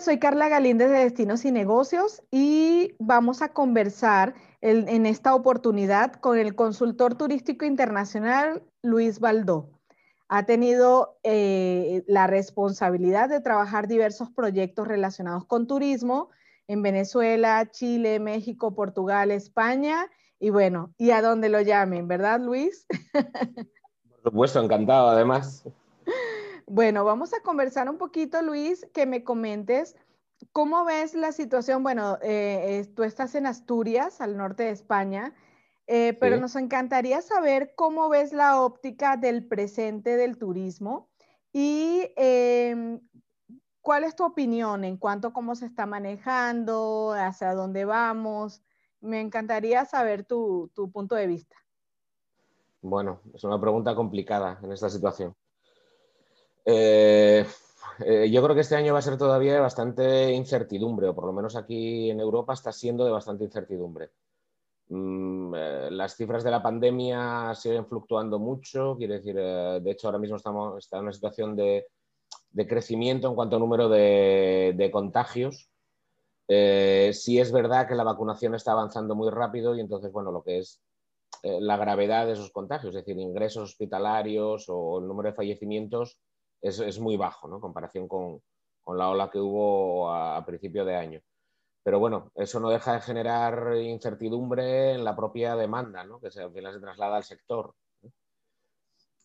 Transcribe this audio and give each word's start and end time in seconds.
Soy 0.00 0.18
Carla 0.18 0.48
Galíndez 0.48 0.90
de 0.90 0.98
Destinos 0.98 1.44
y 1.44 1.52
Negocios 1.52 2.22
y 2.30 2.94
vamos 2.98 3.42
a 3.42 3.50
conversar 3.50 4.34
en 4.62 5.04
esta 5.04 5.34
oportunidad 5.34 6.14
con 6.14 6.38
el 6.38 6.54
consultor 6.54 7.16
turístico 7.16 7.66
internacional 7.66 8.62
Luis 8.82 9.20
Baldó. 9.20 9.68
Ha 10.28 10.46
tenido 10.46 11.18
eh, 11.22 12.02
la 12.06 12.26
responsabilidad 12.26 13.28
de 13.28 13.40
trabajar 13.40 13.88
diversos 13.88 14.30
proyectos 14.30 14.88
relacionados 14.88 15.44
con 15.44 15.66
turismo 15.66 16.30
en 16.66 16.82
Venezuela, 16.82 17.68
Chile, 17.70 18.20
México, 18.20 18.74
Portugal, 18.74 19.30
España 19.30 20.06
y 20.38 20.48
bueno, 20.48 20.94
y 20.96 21.10
a 21.10 21.20
donde 21.20 21.50
lo 21.50 21.60
llamen, 21.60 22.08
¿verdad, 22.08 22.40
Luis? 22.40 22.86
Por 24.22 24.22
supuesto, 24.22 24.62
encantado 24.62 25.08
además. 25.08 25.64
Bueno, 26.72 27.04
vamos 27.04 27.34
a 27.34 27.40
conversar 27.40 27.90
un 27.90 27.98
poquito, 27.98 28.42
Luis, 28.42 28.86
que 28.94 29.04
me 29.04 29.24
comentes 29.24 29.96
cómo 30.52 30.84
ves 30.84 31.14
la 31.14 31.32
situación. 31.32 31.82
Bueno, 31.82 32.16
eh, 32.22 32.86
tú 32.94 33.02
estás 33.02 33.34
en 33.34 33.46
Asturias, 33.46 34.20
al 34.20 34.36
norte 34.36 34.62
de 34.62 34.70
España, 34.70 35.34
eh, 35.88 36.16
pero 36.20 36.36
nos 36.36 36.54
encantaría 36.54 37.22
saber 37.22 37.74
cómo 37.74 38.08
ves 38.08 38.32
la 38.32 38.62
óptica 38.62 39.16
del 39.16 39.48
presente 39.48 40.16
del 40.16 40.38
turismo 40.38 41.08
y 41.52 42.12
em, 42.14 43.00
cuál 43.80 44.04
es 44.04 44.14
tu 44.14 44.22
opinión 44.24 44.84
en 44.84 44.96
cuanto 44.96 45.26
a 45.26 45.32
cómo 45.32 45.56
se 45.56 45.66
está 45.66 45.86
manejando, 45.86 47.14
hacia 47.18 47.52
dónde 47.52 47.84
vamos. 47.84 48.62
Me 49.00 49.20
encantaría 49.20 49.84
saber 49.86 50.22
tu 50.22 50.70
punto 50.92 51.16
de 51.16 51.26
vista. 51.26 51.56
Bueno, 52.80 53.22
es 53.34 53.42
una 53.42 53.60
pregunta 53.60 53.96
complicada 53.96 54.60
en 54.62 54.70
esta 54.70 54.88
situación. 54.88 55.34
Eh, 56.64 57.46
eh, 58.04 58.30
yo 58.30 58.42
creo 58.42 58.54
que 58.54 58.60
este 58.62 58.76
año 58.76 58.92
va 58.92 58.98
a 59.00 59.02
ser 59.02 59.18
todavía 59.18 59.60
bastante 59.60 60.32
incertidumbre, 60.32 61.08
o 61.08 61.14
por 61.14 61.26
lo 61.26 61.32
menos 61.32 61.56
aquí 61.56 62.10
en 62.10 62.20
Europa 62.20 62.54
está 62.54 62.72
siendo 62.72 63.04
de 63.04 63.10
bastante 63.10 63.44
incertidumbre. 63.44 64.10
Mm, 64.88 65.54
eh, 65.54 65.88
las 65.92 66.16
cifras 66.16 66.42
de 66.44 66.50
la 66.50 66.62
pandemia 66.62 67.54
siguen 67.54 67.86
fluctuando 67.86 68.38
mucho, 68.38 68.96
quiere 68.96 69.14
decir, 69.14 69.36
de 69.36 69.90
hecho 69.90 70.08
ahora 70.08 70.18
mismo 70.18 70.36
estamos 70.36 70.88
en 70.92 71.00
una 71.00 71.12
situación 71.12 71.56
de, 71.56 71.86
crecimiento 72.68 73.28
en 73.28 73.34
cuanto 73.34 73.56
a 73.56 73.58
número 73.58 73.88
de, 73.88 74.90
contagios. 74.92 75.70
sí 76.48 77.38
es 77.38 77.52
verdad 77.52 77.86
que 77.88 77.94
la 77.94 78.04
vacunación 78.04 78.54
está 78.54 78.72
avanzando 78.72 79.14
muy 79.14 79.30
rápido 79.30 79.74
y 79.76 79.80
entonces, 79.80 80.10
bueno, 80.12 80.32
lo 80.32 80.42
que 80.42 80.58
es 80.58 80.80
la 81.42 81.76
gravedad 81.76 82.26
de 82.26 82.32
esos 82.32 82.50
contagios, 82.50 82.94
es 82.94 83.04
decir, 83.04 83.18
ingresos 83.18 83.70
hospitalarios 83.70 84.66
o 84.68 84.98
el 84.98 85.06
número 85.06 85.30
de 85.30 85.36
fallecimientos, 85.36 86.18
es, 86.60 86.98
muy 86.98 87.16
bajo. 87.16 87.52
En 87.52 87.60
comparación 87.60 88.08
con, 88.08 88.42
la 88.86 89.08
ola 89.08 89.30
que 89.30 89.38
hubo 89.38 90.10
a, 90.10 90.44
principio 90.44 90.84
de 90.84 90.96
año. 90.96 91.20
Pero 91.82 91.98
bueno, 91.98 92.30
eso 92.34 92.60
no 92.60 92.68
deja 92.70 92.94
de 92.94 93.00
generar 93.00 93.76
incertidumbre 93.76 94.92
en 94.92 95.04
la 95.04 95.16
propia 95.16 95.56
demanda, 95.56 96.04
¿no? 96.04 96.20
que 96.20 96.30
se, 96.30 96.42
al 96.42 96.52
final 96.52 96.74
se 96.74 96.80
traslada 96.80 97.16
al 97.16 97.24
sector. 97.24 97.74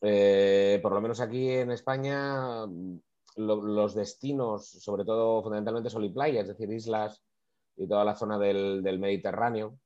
Eh, 0.02 0.80
por 0.81 0.94
lo 0.94 1.02
menos 1.02 1.19
aquí 1.19 1.50
en 1.50 1.72
España, 1.72 2.66
los 3.36 3.95
destinos, 3.95 4.70
sobre 4.70 5.03
todo 5.03 5.42
fundamentalmente 5.42 5.89
sol 5.89 6.05
y 6.05 6.09
playa, 6.09 6.42
es 6.42 6.47
decir, 6.47 6.72
islas 6.72 7.23
y 7.75 7.88
toda 7.88 8.05
la 8.05 8.16
zona 8.16 8.38
del 8.38 8.99
Mediterráneo, 8.99 9.77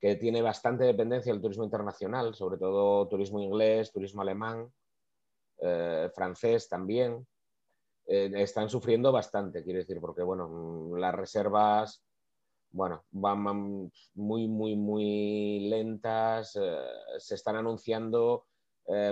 que 0.00 0.16
tiene 0.16 0.42
bastante 0.42 0.84
dependencia 0.84 1.32
del 1.32 1.42
turismo 1.42 1.64
internacional, 1.64 2.34
sobre 2.34 2.58
todo 2.58 3.08
turismo 3.08 3.40
inglés, 3.40 3.90
turismo 3.90 4.22
alemán, 4.22 4.70
eh, 5.60 6.10
francés 6.14 6.68
también, 6.68 7.26
eh, 8.06 8.30
están 8.36 8.68
sufriendo 8.68 9.12
bastante, 9.12 9.62
quiero 9.62 9.78
decir, 9.78 10.00
porque 10.00 10.22
bueno, 10.22 10.48
mm, 10.48 10.96
las 10.96 11.14
reservas 11.14 12.02
bueno, 12.70 13.04
van 13.12 13.90
muy, 14.14 14.48
muy, 14.48 14.74
muy 14.74 15.60
lentas, 15.68 16.58
eh, 16.60 16.76
se 17.18 17.36
están 17.36 17.54
anunciando, 17.54 18.46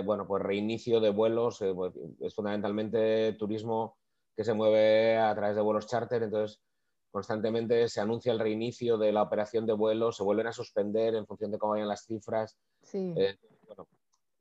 bueno, 0.03 0.27
pues 0.27 0.43
reinicio 0.43 0.99
de 0.99 1.09
vuelos, 1.09 1.63
pues, 1.73 1.93
es 2.19 2.35
fundamentalmente 2.35 3.33
turismo 3.39 3.97
que 4.35 4.43
se 4.43 4.53
mueve 4.53 5.17
a 5.17 5.33
través 5.33 5.55
de 5.55 5.61
vuelos 5.61 5.87
charter, 5.87 6.23
entonces 6.23 6.61
constantemente 7.09 7.87
se 7.87 8.01
anuncia 8.01 8.33
el 8.33 8.39
reinicio 8.39 8.97
de 8.97 9.13
la 9.13 9.23
operación 9.23 9.65
de 9.65 9.73
vuelos, 9.73 10.17
se 10.17 10.23
vuelven 10.23 10.47
a 10.47 10.51
suspender 10.51 11.15
en 11.15 11.25
función 11.25 11.49
de 11.49 11.57
cómo 11.57 11.71
vayan 11.73 11.87
las 11.87 12.05
cifras. 12.05 12.57
Sí 12.81 13.15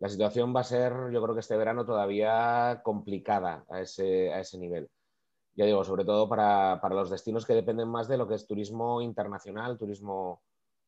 la 0.03 0.09
situación 0.09 0.53
va 0.55 0.63
a 0.63 0.65
ser, 0.65 0.93
yo 1.13 1.23
creo 1.23 1.33
que 1.33 1.41
este 1.43 1.57
verano 1.57 1.87
todavía 1.87 2.81
complicada 2.83 3.65
a 3.69 3.83
ese, 3.83 4.33
a 4.33 4.41
ese 4.41 4.59
nivel. 4.59 4.91
Ya 5.55 5.65
digo, 5.65 5.85
sobre 5.85 6.05
todo 6.05 6.29
para, 6.29 6.81
los 6.89 7.09
destinos 7.09 7.47
que 7.47 7.55
dependen 7.55 7.89
más 7.89 8.09
de 8.09 8.17
lo 8.17 8.27
que 8.27 8.35
es 8.35 8.49
turismo 8.49 9.01
internacional, 9.01 9.79
turismo, 9.79 10.43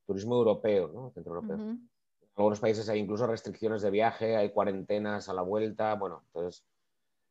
turismo 0.04 0.34
europeo, 0.34 0.88
¿no? 0.88 1.12
Centro 1.12 1.32
europeo. 1.32 1.54
En 1.54 1.88
algunos 2.34 2.58
países 2.58 2.88
hay 2.88 2.98
incluso 2.98 3.28
restricciones 3.28 3.82
de 3.82 3.92
viaje, 3.92 4.36
hay 4.36 4.50
cuarentenas 4.50 5.28
a 5.28 5.32
la 5.32 5.42
vuelta, 5.42 5.94
bueno, 5.94 6.24
entonces... 6.26 6.64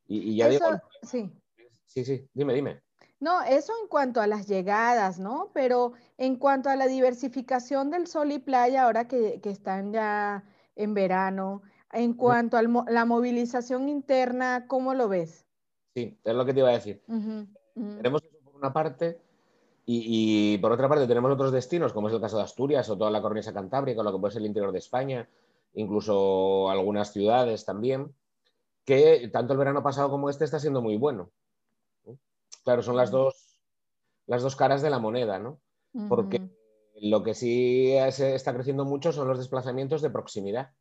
Y, 0.08 0.38
ya 0.38 0.48
digo... 0.48 0.66
Sí. 1.02 1.34
Sí, 1.86 2.06
sí, 2.06 2.30
dime, 2.34 2.54
dime. 2.54 2.82
No, 3.20 3.42
eso 3.42 3.74
en 3.82 3.90
cuanto 3.90 4.22
a 4.22 4.28
las 4.28 4.48
llegadas, 4.48 5.20
¿no? 5.20 5.52
Pero 5.54 5.92
en 6.18 6.38
cuanto 6.38 6.70
a 6.70 6.78
la 6.78 6.88
diversificación 6.88 7.92
del 7.92 8.08
sol 8.08 8.32
y 8.32 8.40
playa, 8.40 8.86
ahora 8.86 9.06
que, 9.10 9.42
que 9.42 9.50
están 9.50 9.92
ya 9.92 10.46
en 10.78 10.94
verano, 10.94 11.62
en 11.94 12.14
cuanto 12.14 12.58
a 12.58 12.64
la 12.64 13.06
movilización 13.06 13.88
interna, 13.88 14.66
¿cómo 14.68 14.94
lo 14.94 15.08
ves? 15.08 15.46
Sí, 15.94 16.18
es 16.24 16.36
lo 16.36 16.46
que 16.46 16.54
te 16.54 16.59
iba 16.59 16.70
a 16.70 16.74
decir. 16.74 17.02
Tenemos 17.76 18.24
eso 18.24 18.38
por 18.44 18.56
una 18.56 18.74
parte 18.74 19.20
y, 19.86 20.58
por 20.58 20.72
otra 20.72 20.90
parte 20.90 21.08
tenemos 21.08 21.32
otros 21.32 21.52
destinos, 21.52 21.94
como 21.94 22.08
es 22.08 22.14
el 22.14 22.22
caso 22.22 22.38
de 22.38 22.44
Asturias 22.44 22.90
o 22.90 22.98
toda 22.98 23.12
la 23.12 23.22
cornisa 23.22 23.53
cantábrica, 23.53 24.02
o 24.02 24.03
lo 24.03 24.12
que 24.12 24.20
puede 24.20 24.34
ser 24.34 24.42
el 24.42 24.48
interior 24.48 24.72
de 24.72 24.80
España, 24.80 25.30
incluso 25.76 26.70
algunas 26.70 27.12
ciudades 27.12 27.66
también, 27.66 28.14
que 28.86 29.30
tanto 29.32 29.53
el 29.53 29.59
verano 29.59 29.84
pasado 29.84 30.09
como 30.09 30.30
este 30.30 30.46
está 30.46 30.59
siendo 30.59 30.82
muy 30.82 30.98
bueno. 30.98 31.30
Claro, 32.64 32.82
son 32.82 32.96
las 32.96 33.12
dos, 33.12 33.58
las 34.26 34.42
dos 34.42 34.56
caras 34.56 34.82
de 34.82 34.90
la 34.90 35.00
moneda, 35.00 35.38
¿no? 35.38 35.59
Porque 36.08 36.42
lo 37.02 37.22
que 37.22 37.36
sí 37.36 37.92
está 37.94 38.53
creciendo 38.53 38.86
mucho 38.86 39.12
son 39.12 39.28
los 39.28 39.38
desplazamientos 39.38 40.02
de 40.02 40.09
proximidad 40.09 40.72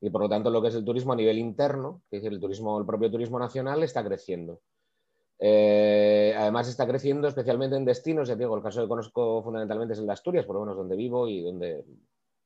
y 0.00 0.10
por 0.10 0.20
lo 0.20 0.28
tanto 0.28 0.50
lo 0.50 0.60
que 0.60 0.68
es 0.68 0.74
el 0.74 0.84
turismo 0.84 1.12
a 1.12 1.16
nivel 1.16 1.38
interno, 1.38 2.02
es 2.10 2.22
decir, 2.22 2.32
el 2.32 2.40
turismo, 2.40 2.78
el 2.78 2.86
propio 2.86 3.10
turismo 3.10 3.38
nacional 3.38 3.82
está 3.82 4.04
creciendo. 4.04 4.60
Eh, 5.38 6.34
además 6.36 6.68
está 6.68 6.86
creciendo 6.86 7.28
especialmente 7.28 7.76
en 7.76 7.84
destinos, 7.84 8.28
ya 8.28 8.36
digo, 8.36 8.56
el 8.56 8.62
caso 8.62 8.82
que 8.82 8.88
conozco 8.88 9.42
fundamentalmente 9.42 9.94
es 9.94 10.00
el 10.00 10.06
de 10.06 10.12
Asturias, 10.12 10.46
por 10.46 10.56
lo 10.56 10.60
menos 10.62 10.76
donde 10.76 10.96
vivo 10.96 11.28
y 11.28 11.42
donde, 11.42 11.84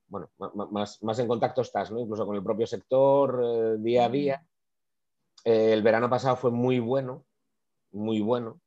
bueno, 0.07 0.29
más, 0.71 1.01
más 1.01 1.19
en 1.19 1.27
contacto 1.27 1.61
estás, 1.61 1.91
¿no? 1.91 1.99
incluso 1.99 2.25
con 2.25 2.35
el 2.35 2.43
propio 2.43 2.67
sector 2.67 3.41
eh, 3.43 3.77
día 3.79 4.05
a 4.05 4.09
día. 4.09 4.45
Eh, 5.43 5.73
el 5.73 5.81
verano 5.81 6.09
pasado 6.09 6.35
fue 6.35 6.51
muy 6.51 6.79
bueno, 6.79 7.25
muy 7.91 8.21
bueno, 8.21 8.61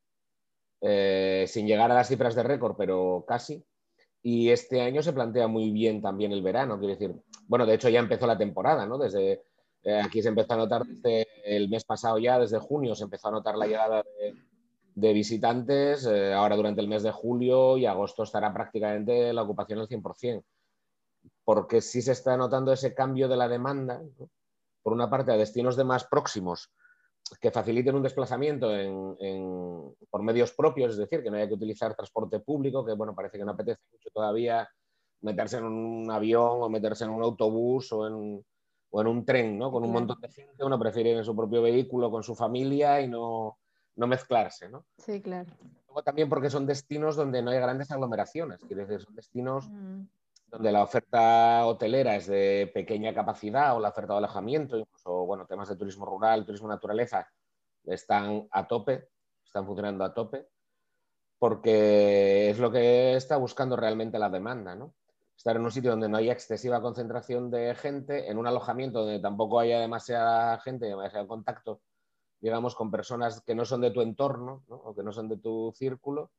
sin 0.80 1.66
llegar 1.66 1.90
a 1.90 1.94
las 1.94 2.08
cifras 2.08 2.34
de 2.34 2.42
récord, 2.42 2.76
pero 2.76 3.24
casi. 3.26 3.64
Y 4.26 4.48
este 4.48 4.80
año 4.80 5.02
se 5.02 5.12
plantea 5.12 5.48
muy 5.48 5.70
bien 5.70 6.00
también 6.00 6.32
el 6.32 6.40
verano, 6.40 6.78
quiero 6.78 6.94
decir, 6.94 7.14
bueno, 7.46 7.66
de 7.66 7.74
hecho 7.74 7.90
ya 7.90 8.00
empezó 8.00 8.26
la 8.26 8.38
temporada, 8.38 8.86
¿no? 8.86 8.96
Desde 8.96 9.42
eh, 9.82 10.00
aquí 10.02 10.22
se 10.22 10.28
empezó 10.28 10.54
a 10.54 10.56
notar 10.56 10.82
desde 10.86 11.26
el 11.44 11.68
mes 11.68 11.84
pasado 11.84 12.16
ya, 12.18 12.38
desde 12.38 12.58
junio, 12.58 12.94
se 12.94 13.04
empezó 13.04 13.28
a 13.28 13.32
notar 13.32 13.54
la 13.54 13.66
llegada 13.66 14.02
de, 14.94 15.12
visitantes. 15.12 16.06
Eh, 16.06 16.32
ahora 16.32 16.56
durante 16.56 16.80
el 16.80 16.88
mes 16.88 17.02
de 17.02 17.10
julio 17.10 17.76
y 17.76 17.84
agosto 17.84 18.22
estará 18.22 18.50
prácticamente 18.54 19.30
la 19.34 19.42
ocupación 19.42 19.80
al 19.80 19.88
100%. 19.88 20.42
Porque 21.44 21.82
sí 21.82 22.00
se 22.00 22.12
está 22.12 22.34
notando 22.38 22.72
ese 22.72 22.94
cambio 22.94 23.28
de 23.28 23.36
la 23.36 23.46
demanda, 23.46 24.02
por 24.82 24.94
una 24.94 25.10
parte 25.10 25.32
a 25.32 25.36
destinos 25.36 25.76
de 25.76 25.84
más 25.84 26.04
próximos 26.04 26.72
que 27.38 27.50
faciliten 27.50 27.94
un 27.94 28.02
desplazamiento 28.02 28.68
por 30.10 30.22
medios 30.22 30.52
propios, 30.52 30.92
es 30.92 30.98
decir, 30.98 31.22
que 31.22 31.30
no 31.30 31.36
haya 31.36 31.48
que 31.48 31.54
utilizar 31.54 31.94
transporte 31.94 32.40
público, 32.40 32.84
que 32.84 32.92
bueno, 32.92 33.14
parece 33.14 33.38
que 33.38 33.44
no 33.44 33.52
apetece 33.52 33.80
mucho 33.92 34.10
todavía 34.10 34.68
meterse 35.20 35.58
en 35.58 35.64
un 35.64 36.10
avión 36.10 36.62
o 36.62 36.68
meterse 36.68 37.04
en 37.04 37.10
un 37.10 37.22
autobús 37.22 37.92
o 37.92 38.06
en, 38.06 38.44
un 39.08 39.24
tren, 39.24 39.58
¿no? 39.58 39.72
Con 39.72 39.84
un 39.84 39.90
montón 39.90 40.20
de 40.20 40.28
gente, 40.28 40.64
uno 40.64 40.78
prefiere 40.78 41.10
ir 41.10 41.16
en 41.16 41.24
su 41.24 41.34
propio 41.34 41.62
vehículo 41.62 42.10
con 42.10 42.22
su 42.22 42.34
familia 42.34 43.00
y 43.00 43.08
no, 43.08 43.58
mezclarse, 43.96 44.68
¿no? 44.68 44.84
Sí, 44.98 45.20
claro. 45.20 45.50
Luego 45.86 46.02
también 46.02 46.28
porque 46.28 46.50
son 46.50 46.66
destinos 46.66 47.16
donde 47.16 47.42
no 47.42 47.50
hay 47.50 47.58
grandes 47.58 47.90
aglomeraciones, 47.90 48.60
quiere 48.64 48.86
decir, 48.86 49.00
son 49.00 49.14
destinos 49.14 49.68
mm. 49.70 50.02
Donde 50.54 50.72
la 50.72 50.82
oferta 50.82 51.66
hotelera 51.66 52.16
es 52.16 52.26
de 52.26 52.70
pequeña 52.72 53.12
capacidad 53.12 53.76
o 53.76 53.80
la 53.80 53.88
oferta 53.88 54.12
de 54.14 54.18
alojamiento, 54.18 54.78
incluso, 54.78 55.26
bueno, 55.26 55.46
temas 55.46 55.68
de 55.68 55.76
turismo 55.76 56.06
rural, 56.06 56.46
turismo 56.46 56.68
naturaleza, 56.68 57.28
están 57.84 58.46
a 58.50 58.66
tope, 58.66 59.08
están 59.44 59.66
funcionando 59.66 60.04
a 60.04 60.14
tope, 60.14 60.46
porque 61.38 62.50
es 62.50 62.58
lo 62.58 62.70
que 62.70 63.16
está 63.16 63.36
buscando 63.36 63.76
realmente 63.76 64.18
la 64.18 64.30
demanda, 64.30 64.74
¿no? 64.76 64.94
estar 65.36 65.56
en 65.56 65.64
un 65.64 65.70
sitio 65.70 65.90
donde 65.90 66.08
no 66.08 66.16
haya 66.16 66.32
excesiva 66.32 66.80
concentración 66.80 67.50
de 67.50 67.74
gente, 67.74 68.30
en 68.30 68.38
un 68.38 68.46
alojamiento 68.46 69.00
donde 69.00 69.18
tampoco 69.18 69.60
haya 69.60 69.80
demasiada 69.80 70.58
gente, 70.60 70.86
demasiado 70.86 71.26
contacto, 71.26 71.80
digamos, 72.40 72.74
con 72.74 72.90
personas 72.90 73.42
que 73.42 73.54
no 73.54 73.64
son 73.64 73.80
de 73.80 73.90
tu 73.90 74.00
entorno 74.00 74.64
o 74.68 74.94
que 74.94 75.02
no 75.02 75.12
son 75.12 75.28
de 75.28 75.36
tu 75.36 75.72
círculo. 75.74 76.30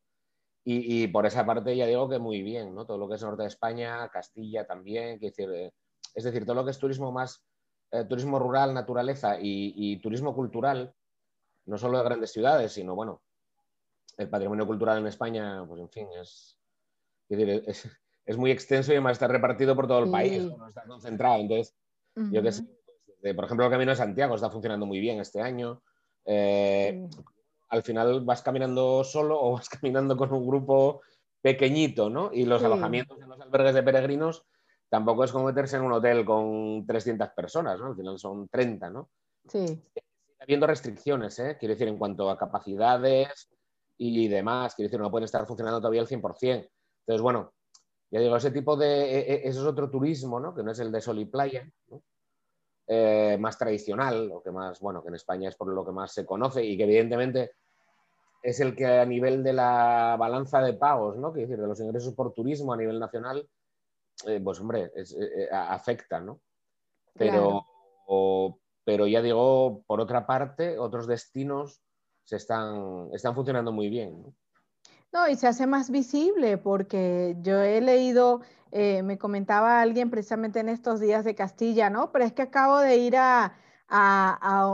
Y, 0.67 1.07
por 1.09 1.27
esa 1.27 1.45
parte 1.45 1.75
ya 1.75 1.85
digo 1.85 2.09
que 2.09 2.17
muy 2.17 2.41
bien, 2.41 2.73
¿no? 2.73 2.87
Todo 2.87 2.97
lo 2.97 3.07
que 3.07 3.15
es 3.15 3.21
norte 3.21 3.43
de 3.43 3.49
España, 3.49 4.09
Castilla 4.09 4.65
también, 4.65 5.19
decir, 5.19 5.47
eh, 5.53 5.71
es 6.15 6.23
decir, 6.23 6.43
todo 6.43 6.55
lo 6.55 6.65
que 6.65 6.71
es 6.71 6.79
turismo 6.79 7.11
más, 7.11 7.45
eh, 7.91 8.03
turismo 8.05 8.39
rural, 8.39 8.73
naturaleza 8.73 9.37
y, 9.39 9.97
turismo 9.97 10.33
cultural, 10.33 10.91
no 11.67 11.77
solo 11.77 11.99
de 11.99 12.03
grandes 12.05 12.31
ciudades, 12.31 12.71
sino, 12.71 12.95
bueno, 12.95 13.21
el 14.17 14.27
patrimonio 14.27 14.65
cultural 14.65 14.97
en 14.97 15.05
España, 15.05 15.63
pues 15.67 15.81
en 15.81 15.89
fin, 15.89 16.07
es, 16.19 16.57
es, 17.29 18.37
muy 18.37 18.49
extenso 18.49 18.91
y 18.91 18.95
además 18.95 19.13
está 19.13 19.27
repartido 19.27 19.75
por 19.75 19.87
todo 19.87 20.03
el 20.03 20.09
país, 20.09 20.43
no 20.45 20.67
está 20.67 20.83
concentrado. 20.85 21.41
Entonces, 21.41 21.75
yo 22.15 22.41
que 22.41 22.51
sé, 22.51 22.65
pues, 23.21 23.35
por 23.35 23.45
ejemplo, 23.45 23.65
el 23.65 23.71
Camino 23.71 23.91
de 23.91 23.97
Santiago 23.97 24.33
está 24.33 24.49
funcionando 24.49 24.87
muy 24.87 24.99
bien 24.99 25.19
este 25.19 25.41
año. 25.41 25.83
Eh, 26.25 27.07
al 27.69 27.83
final 27.83 28.21
vas 28.23 28.41
caminando 28.41 29.03
solo 29.03 29.39
o 29.41 29.53
vas 29.53 29.69
caminando 29.69 30.15
con 30.17 30.31
un 30.33 30.47
grupo 30.47 31.01
pequeñito, 31.41 32.09
¿no? 32.09 32.31
Y 32.33 32.45
los 32.45 32.63
alojamientos 32.63 33.19
en 33.21 33.29
los 33.29 33.39
albergues 33.39 33.75
de 33.75 33.83
peregrinos 33.83 34.43
tampoco 34.89 35.23
es 35.23 35.31
como 35.31 35.45
meterse 35.45 35.77
en 35.77 35.83
un 35.83 35.93
hotel 35.93 36.25
con 36.25 36.85
300 36.85 37.29
personas, 37.35 37.79
¿no? 37.79 37.87
Al 37.87 37.95
final 37.95 38.17
son 38.17 38.47
30, 38.47 38.89
¿no? 38.89 39.09
Sí. 39.47 39.83
Habiendo 40.39 40.67
restricciones, 40.67 41.37
¿eh? 41.39 41.57
Quiero 41.59 41.73
decir, 41.73 41.87
en 41.87 41.97
cuanto 41.97 42.29
a 42.29 42.37
capacidades 42.37 43.49
y 43.97 44.27
demás, 44.27 44.75
quiero 44.75 44.87
decir, 44.87 44.99
no 44.99 45.11
pueden 45.11 45.25
estar 45.25 45.45
funcionando 45.45 45.79
todavía 45.79 46.01
al 46.01 46.07
100%. 46.07 46.69
Entonces, 47.07 47.21
bueno, 47.21 47.53
ya 48.11 48.19
digo, 48.19 48.35
ese 48.35 48.51
tipo 48.51 48.75
de, 48.75 49.03
e, 49.03 49.33
e, 49.33 49.47
eso 49.47 49.61
es 49.61 49.67
otro 49.67 49.89
turismo, 49.89 50.39
¿no? 50.39 50.55
Que 50.55 50.63
no 50.63 50.71
es 50.71 50.79
el 50.79 50.91
de 50.91 51.01
sol 51.01 51.19
y 51.19 51.25
playa, 51.25 51.69
eh, 52.87 53.37
más 53.39 53.57
tradicional, 53.57 54.31
o 54.31 54.41
que 54.41 54.51
más, 54.51 54.79
bueno, 54.79 55.01
que 55.01 55.09
en 55.09 55.15
España 55.15 55.49
es 55.49 55.55
por 55.55 55.67
lo 55.67 55.85
que 55.85 55.91
más 55.91 56.13
se 56.13 56.25
conoce 56.25 56.63
y 56.63 56.77
que 56.77 56.83
evidentemente 56.83 57.53
es 58.43 58.59
el 58.59 58.75
que 58.75 58.85
a 58.85 59.05
nivel 59.05 59.43
de 59.43 59.53
la 59.53 60.15
balanza 60.19 60.61
de 60.61 60.73
pagos, 60.73 61.17
¿no? 61.17 61.31
decir, 61.31 61.57
de 61.59 61.67
los 61.67 61.79
ingresos 61.79 62.13
por 62.13 62.33
turismo 62.33 62.73
a 62.73 62.77
nivel 62.77 62.99
nacional, 62.99 63.47
eh, 64.27 64.39
pues 64.43 64.59
hombre, 64.59 64.91
eh, 64.95 65.49
afecta, 65.51 66.19
¿no? 66.19 66.41
Pero, 67.13 67.65
pero 68.83 69.07
ya 69.07 69.21
digo, 69.21 69.83
por 69.87 69.99
otra 69.99 70.27
parte, 70.27 70.77
otros 70.77 71.07
destinos 71.07 71.81
se 72.23 72.35
están, 72.35 73.09
están 73.13 73.33
funcionando 73.33 73.71
muy 73.71 73.89
bien. 73.89 74.21
¿no? 74.21 74.33
No, 75.15 75.29
y 75.29 75.37
se 75.37 75.47
hace 75.47 75.65
más 75.65 75.91
visible 75.91 76.57
porque 76.57 77.37
yo 77.39 77.61
he 77.61 77.79
leído, 77.79 78.41
eh, 78.73 79.01
me 79.01 79.17
comentaba 79.17 79.79
alguien 79.79 80.09
precisamente 80.09 80.59
en 80.59 80.67
estos 80.67 80.99
días 80.99 81.23
de 81.23 81.35
Castilla, 81.35 81.89
¿no? 81.89 82.11
Pero 82.11 82.25
es 82.25 82.33
que 82.33 82.41
acabo 82.41 82.79
de 82.79 82.97
ir 82.97 83.15
a, 83.15 83.53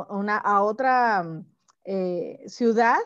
una, 0.10 0.38
a 0.38 0.64
otra 0.64 1.44
eh, 1.84 2.44
ciudad 2.48 2.98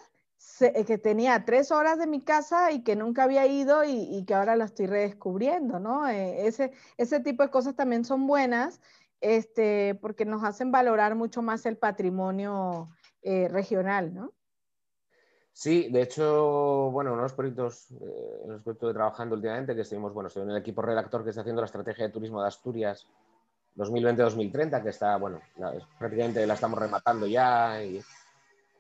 eh, 0.62 0.86
que 0.86 0.98
tenía 0.98 1.44
tres 1.44 1.74
horas 1.74 2.00
de 2.00 2.08
mi 2.08 2.22
casa 2.22 2.72
y 2.72 2.84
que 2.84 2.96
nunca 2.96 3.24
había 3.24 3.46
ido 3.46 3.84
y, 3.84 4.24
que 4.26 4.34
ahora 4.34 4.56
la 4.56 4.64
estoy 4.64 4.88
redescubriendo, 4.88 5.78
¿no? 5.78 6.08
ese, 6.08 6.72
ese 6.96 7.20
tipo 7.20 7.44
de 7.44 7.50
cosas 7.50 7.76
también 7.76 8.06
son 8.06 8.28
buenas 8.28 8.80
este, 9.20 9.96
porque 9.96 10.24
nos 10.24 10.42
hacen 10.46 10.72
valorar 10.72 11.16
mucho 11.16 11.42
más 11.42 11.66
el 11.66 11.76
patrimonio 11.76 12.92
regional, 13.50 14.14
¿no? 14.14 14.32
Sí, 15.56 15.88
de 15.90 16.02
hecho, 16.02 16.92
bueno, 16.92 17.14
uno 17.14 17.22
de 17.22 17.28
los 17.30 17.34
proyectos 17.34 17.90
eh, 17.92 18.42
en 18.44 18.52
los 18.52 18.62
que 18.62 18.72
estoy 18.72 18.92
trabajando 18.92 19.36
últimamente, 19.36 19.74
que 19.74 19.82
estuvimos, 19.84 20.14
bueno, 20.14 20.28
estoy 20.28 20.44
en 20.44 20.50
el 20.50 20.58
equipo 20.58 20.82
redactor 20.82 21.24
que 21.24 21.30
está 21.30 21.44
haciendo 21.44 21.62
la 21.62 21.68
estrategia 21.68 22.06
de 22.06 22.12
turismo 22.12 22.42
de 22.42 22.50
Asturias 22.50 23.08
2020-2030, 23.78 24.84
que 24.84 24.90
está, 24.90 25.16
bueno, 25.16 25.40
prácticamente 25.98 26.46
la 26.46 26.56
estamos 26.56 26.78
rematando 26.78 27.26
ya. 27.26 27.82
Y, 27.82 28.02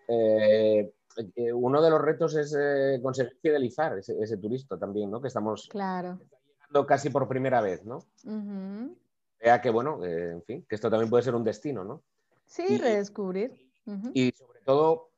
eh, 0.09 0.93
eh, 1.37 1.53
uno 1.53 1.81
de 1.81 1.89
los 1.89 2.01
retos 2.01 2.35
es 2.35 2.53
conseguir 3.01 3.37
fidelizar 3.41 3.97
ese, 3.97 4.35
turista 4.35 4.77
también, 4.77 5.09
¿no? 5.09 5.21
Que 5.21 5.29
estamos 5.29 5.69
claro. 5.69 6.19
llegando 6.59 6.85
casi 6.85 7.09
por 7.09 7.25
primera 7.29 7.61
vez, 7.61 7.85
¿no? 7.85 7.99
Vea 9.41 9.61
que, 9.61 9.69
bueno, 9.69 10.03
en 10.03 10.43
fin, 10.43 10.65
que 10.67 10.75
esto 10.75 10.89
también 10.89 11.09
puede 11.09 11.23
ser 11.23 11.35
un 11.35 11.45
destino, 11.45 11.85
¿no? 11.85 12.03
Sí, 12.45 12.77
redescubrir. 12.77 13.65
Y 14.13 14.33
sobre 14.33 14.59
todo 14.61 15.11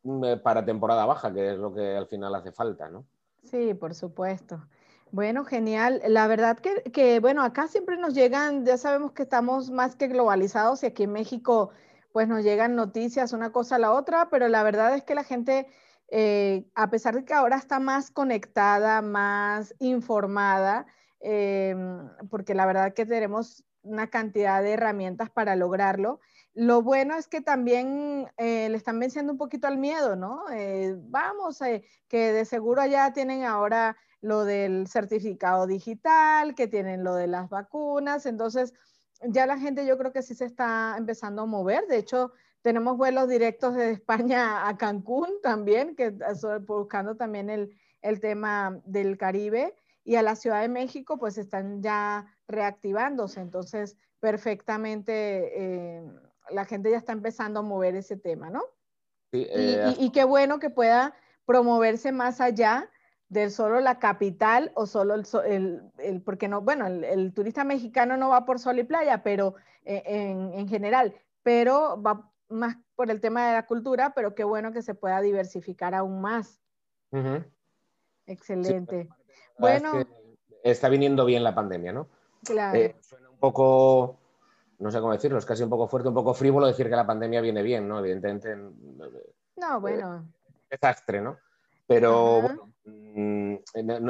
para 0.43 0.65
temporada 0.65 1.05
baja, 1.05 1.33
que 1.33 1.53
es 1.53 1.57
lo 1.57 1.73
que 1.73 1.95
al 1.95 2.07
final 2.07 2.33
hace 2.35 2.51
falta, 2.51 2.89
¿no? 2.89 3.05
Sí, 3.43 3.73
por 3.73 3.93
supuesto. 3.95 4.61
Bueno, 5.11 5.45
genial. 5.45 6.01
La 6.07 6.27
verdad 6.27 6.59
que, 6.59 7.19
bueno, 7.19 7.41
acá 7.41 7.67
siempre 7.67 7.97
nos 7.97 8.13
llegan, 8.13 8.65
ya 8.65 8.77
sabemos 8.77 9.13
que 9.13 9.23
estamos 9.23 9.71
más 9.71 9.95
que 9.95 10.07
globalizados 10.07 10.83
y 10.83 10.87
aquí 10.87 11.03
en 11.03 11.13
México 11.13 11.71
pues 12.11 12.27
nos 12.27 12.43
llegan 12.43 12.75
noticias 12.75 13.31
una 13.31 13.51
cosa 13.51 13.75
a 13.75 13.79
la 13.79 13.91
otra, 13.91 14.29
pero 14.29 14.47
la 14.47 14.63
verdad 14.63 14.95
es 14.95 15.03
que 15.03 15.15
la 15.15 15.23
gente, 15.23 15.67
eh, 16.09 16.65
a 16.73 16.89
pesar 16.89 17.15
de 17.15 17.23
que 17.23 17.33
ahora 17.33 17.57
está 17.57 17.79
más 17.79 18.11
conectada, 18.11 19.01
más 19.01 19.75
informada, 19.79 20.87
em, 21.19 22.09
porque 22.29 22.55
la 22.55 22.65
verdad 22.65 22.93
que 22.93 23.05
tenemos 23.05 23.63
una 23.83 24.07
cantidad 24.09 24.61
de 24.63 24.73
herramientas 24.73 25.29
para 25.29 25.55
lograrlo, 25.55 26.19
lo 26.57 26.81
bueno 26.81 27.15
es 27.15 27.27
que 27.27 27.41
también 27.41 28.31
eh, 28.35 28.67
le 28.67 28.77
están 28.77 28.99
venciendo 28.99 29.31
un 29.31 29.37
poquito 29.37 29.67
al 29.67 29.77
miedo, 29.77 30.15
¿no? 30.15 30.45
Eh, 30.51 30.95
vamos, 30.97 31.61
eh, 31.61 31.83
que 32.07 32.33
de 32.33 32.45
seguro 32.45 32.81
allá 32.81 33.13
tienen 33.13 33.43
ahora 33.43 33.95
lo 34.21 34.43
del 34.43 34.87
certificado 34.87 35.67
digital, 35.67 36.55
que 36.55 36.67
tienen 36.67 37.03
lo 37.03 37.13
de 37.13 37.27
las 37.27 37.47
vacunas, 37.47 38.25
entonces 38.25 38.73
ya 39.21 39.45
la 39.45 39.59
gente 39.59 39.85
yo 39.85 39.99
creo 39.99 40.11
que 40.11 40.23
sí 40.23 40.33
se 40.33 40.45
está 40.45 40.95
empezando 40.97 41.43
a 41.43 41.45
mover. 41.45 41.85
De 41.85 41.97
hecho, 41.97 42.31
tenemos 42.63 42.97
vuelos 42.97 43.29
directos 43.29 43.75
de 43.75 43.91
España 44.01 44.67
a 44.67 44.77
Cancún 44.77 45.29
también, 45.43 45.95
que 45.95 46.15
buscando 46.65 47.15
también 47.15 47.51
el, 47.51 47.77
el 48.01 48.19
tema 48.19 48.81
del 48.83 49.15
Caribe 49.19 49.75
y 50.03 50.15
a 50.15 50.23
la 50.23 50.35
Ciudad 50.35 50.61
de 50.61 50.69
México, 50.69 51.19
pues 51.19 51.37
están 51.37 51.83
ya 51.83 52.25
reactivándose. 52.47 53.41
Entonces, 53.41 53.95
perfectamente 54.19 56.01
la 56.49 56.65
gente 56.65 56.91
ya 56.91 56.97
está 56.97 57.11
empezando 57.11 57.59
a 57.59 57.63
mover 57.63 57.95
ese 57.95 58.17
tema, 58.17 58.49
¿no? 58.49 58.63
Sí, 59.31 59.47
eh, 59.49 59.95
y, 59.99 60.11
qué 60.11 60.23
bueno 60.23 60.59
que 60.59 60.69
pueda 60.69 61.13
promoverse 61.45 62.11
más 62.11 62.39
allá 62.39 62.89
de 63.29 63.49
solo 63.49 63.81
la 63.81 63.99
capital 63.99 64.71
o 64.73 64.85
solo 64.85 65.15
el, 65.15 65.81
el, 65.97 66.21
porque 66.21 66.47
no, 66.47 66.61
bueno, 66.61 66.87
el, 66.87 67.33
turista 67.33 67.65
mexicano 67.65 68.15
no 68.15 68.29
va 68.29 68.45
por 68.45 68.59
sol 68.59 68.79
y 68.79 68.83
playa, 68.83 69.23
pero 69.23 69.55
eh, 69.83 70.03
en, 70.05 70.67
general, 70.69 71.13
pero 71.43 72.01
va 72.01 72.31
más 72.47 72.77
por 72.95 73.11
el 73.11 73.19
tema 73.19 73.47
de 73.47 73.53
la 73.53 73.65
cultura, 73.65 74.13
pero 74.15 74.33
qué 74.33 74.45
bueno 74.45 74.71
que 74.71 74.81
se 74.81 74.95
pueda 74.95 75.19
diversificar 75.21 75.93
aún 75.93 76.21
más. 76.21 76.61
Excelente. 78.25 79.09
bueno. 79.57 80.05
está 80.63 80.87
viniendo 80.87 81.25
bien 81.25 81.43
la 81.43 81.53
pandemia, 81.53 81.91
¿no? 81.91 82.07
Claro. 82.45 82.77
Eh, 82.77 82.95
suena 83.01 83.29
un 83.29 83.37
poco 83.37 84.19
no 84.79 84.91
sé 84.91 84.99
cómo 84.99 85.13
decirlo, 85.13 85.37
es 85.37 85.45
casi 85.45 85.63
un 85.63 85.69
poco 85.69 85.87
fuerte, 85.87 86.09
un 86.09 86.15
poco 86.15 86.33
frívolo 86.33 86.67
decir 86.67 86.89
que 86.89 86.95
la 86.95 87.07
pandemia 87.07 87.41
viene 87.41 87.63
bien, 87.63 87.87
¿no? 87.87 87.99
Evidentemente. 87.99 88.55
No, 89.55 89.81
bueno. 89.81 90.25
desastre, 90.69 91.21
¿no? 91.21 91.37
Pero 91.87 92.41
bueno, 92.41 92.73
mm, 92.83 93.55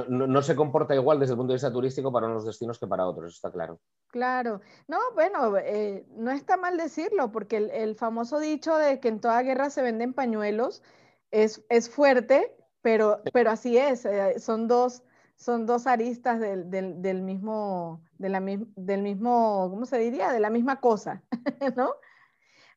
no, 0.08 0.42
se 0.42 0.56
comporta 0.56 0.96
igual 0.96 1.20
desde 1.20 1.34
el 1.34 1.38
punto 1.38 1.52
de 1.52 1.58
vista 1.58 1.72
turístico 1.72 2.12
para 2.12 2.26
unos 2.26 2.44
destinos 2.44 2.80
que 2.80 2.88
para 2.88 3.06
otros, 3.06 3.36
está 3.36 3.52
claro. 3.52 3.80
Claro, 4.08 4.62
no, 4.88 4.98
bueno, 5.14 5.56
eh, 5.58 6.06
no 6.16 6.32
está 6.32 6.58
mal 6.58 6.76
decirlo, 6.76 7.32
porque 7.32 7.58
el, 7.58 7.96
famoso 7.96 8.40
dicho 8.40 8.76
de 8.76 9.00
que 9.00 9.10
en 9.10 9.22
toda 9.22 9.44
guerra 9.44 9.70
se 9.70 9.84
venden 9.84 10.14
pañuelos 10.14 10.82
es, 11.30 11.64
es 11.70 11.88
fuerte, 11.88 12.58
pero, 12.82 13.22
pero 13.32 13.52
así 13.52 13.78
es, 13.78 14.06
eh, 14.06 14.40
son 14.40 14.68
dos, 14.68 15.04
son 15.38 15.66
dos 15.66 15.88
aristas 15.88 16.40
del, 16.40 16.70
del, 16.70 17.22
mismo, 17.22 18.02
de 18.18 18.30
la, 18.30 18.42
del 18.42 19.02
mismo, 19.04 19.68
¿cómo 19.70 19.86
se 19.86 20.00
diría? 20.00 20.32
De 20.32 20.40
la 20.40 20.50
misma 20.50 20.82
cosa, 20.82 21.24
¿no? 21.76 21.94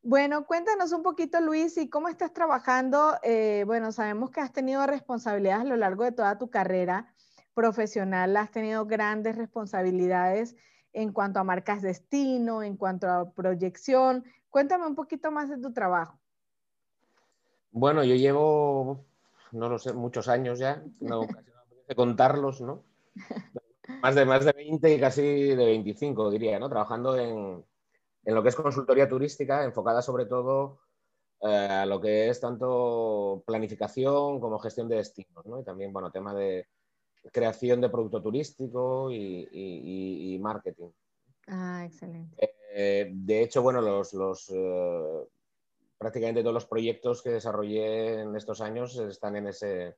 Bueno, 0.02 0.46
cuéntanos 0.46 0.92
un 0.92 1.02
poquito, 1.02 1.40
Luis, 1.40 1.76
y 1.76 1.90
cómo 1.90 2.08
estás 2.08 2.32
trabajando. 2.32 3.18
Eh, 3.22 3.64
bueno, 3.66 3.92
sabemos 3.92 4.30
que 4.30 4.40
has 4.40 4.52
tenido 4.52 4.86
responsabilidades 4.86 5.62
a 5.62 5.68
lo 5.68 5.76
largo 5.76 6.04
de 6.04 6.12
toda 6.12 6.38
tu 6.38 6.48
carrera 6.48 7.12
profesional, 7.54 8.36
has 8.36 8.50
tenido 8.50 8.86
grandes 8.86 9.36
responsabilidades 9.36 10.56
en 10.92 11.12
cuanto 11.12 11.40
a 11.40 11.44
marcas 11.44 11.82
destino, 11.82 12.62
en 12.62 12.76
cuanto 12.76 13.08
a 13.08 13.30
proyección. 13.30 14.24
Cuéntame 14.48 14.86
un 14.86 14.94
poquito 14.94 15.30
más 15.30 15.48
de 15.50 15.58
tu 15.58 15.72
trabajo. 15.72 16.18
Bueno, 17.72 18.02
yo 18.02 18.14
llevo, 18.14 19.04
no 19.52 19.68
lo 19.68 19.78
sé, 19.78 19.92
muchos 19.92 20.28
años 20.28 20.58
ya, 20.58 20.82
no, 21.00 21.26
contarlos, 21.94 22.60
¿no? 22.60 22.84
Más 24.02 24.14
de, 24.14 24.24
más 24.24 24.44
de 24.44 24.52
20 24.52 24.94
y 24.94 25.00
casi 25.00 25.22
de 25.22 25.66
25, 25.66 26.30
diría, 26.30 26.60
¿no? 26.60 26.68
Trabajando 26.68 27.18
en, 27.18 27.64
lo 28.24 28.42
que 28.42 28.48
es 28.48 28.54
consultoría 28.54 29.08
turística, 29.08 29.64
enfocada 29.64 30.00
sobre 30.00 30.26
todo 30.26 30.78
eh, 31.40 31.46
a 31.48 31.86
lo 31.86 32.00
que 32.00 32.28
es 32.28 32.38
tanto 32.38 33.42
planificación 33.44 34.38
como 34.38 34.60
gestión 34.60 34.88
de 34.88 34.96
destinos, 34.96 35.44
¿no? 35.44 35.60
Y 35.60 35.64
también, 35.64 35.92
bueno, 35.92 36.12
tema 36.12 36.32
de 36.32 36.68
creación 37.32 37.80
de 37.80 37.90
producto 37.90 38.22
turístico 38.22 39.10
y, 39.10 40.38
marketing. 40.40 40.90
Ah, 41.48 41.82
excelente. 41.84 42.36
Eh, 42.72 43.10
de 43.12 43.42
hecho, 43.42 43.60
bueno, 43.60 43.80
los, 43.80 44.14
los 44.14 44.48
eh, 44.54 45.26
prácticamente 45.98 46.42
todos 46.42 46.54
los 46.54 46.66
proyectos 46.66 47.22
que 47.22 47.30
desarrollé 47.30 48.20
en 48.20 48.36
estos 48.36 48.60
años 48.60 48.96
están 48.96 49.36
en 49.36 49.48
ese, 49.48 49.96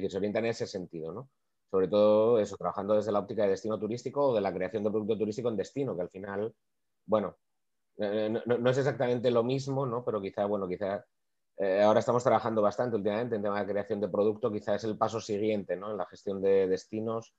que 0.00 0.10
se 0.10 0.16
orientan 0.16 0.44
en 0.44 0.50
ese 0.50 0.66
sentido, 0.66 1.12
¿no? 1.12 1.28
Sobre 1.70 1.88
todo 1.88 2.38
eso, 2.38 2.56
trabajando 2.56 2.94
desde 2.94 3.12
la 3.12 3.20
óptica 3.20 3.42
de 3.42 3.50
destino 3.50 3.78
turístico 3.78 4.28
o 4.28 4.34
de 4.34 4.40
la 4.40 4.52
creación 4.52 4.84
de 4.84 4.90
producto 4.90 5.18
turístico 5.18 5.48
en 5.48 5.56
destino, 5.56 5.96
que 5.96 6.02
al 6.02 6.10
final, 6.10 6.54
bueno, 7.06 7.36
eh, 7.98 8.42
no, 8.44 8.70
es 8.70 8.78
exactamente 8.78 9.30
lo 9.30 9.42
mismo, 9.42 9.86
¿no? 9.86 10.04
Pero 10.04 10.20
quizá, 10.20 10.44
bueno, 10.44 10.68
quizá 10.68 11.04
eh, 11.58 11.82
ahora 11.82 12.00
estamos 12.00 12.22
trabajando 12.22 12.60
bastante 12.60 12.96
últimamente 12.96 13.36
en 13.36 13.42
tema 13.42 13.60
de 13.60 13.72
creación 13.72 14.00
de 14.00 14.08
producto, 14.08 14.52
quizá 14.52 14.74
es 14.74 14.84
el 14.84 14.98
paso 14.98 15.20
siguiente, 15.20 15.76
¿no? 15.76 15.90
En 15.90 15.96
la 15.96 16.06
gestión 16.06 16.42
de 16.42 16.68
destinos. 16.68 17.34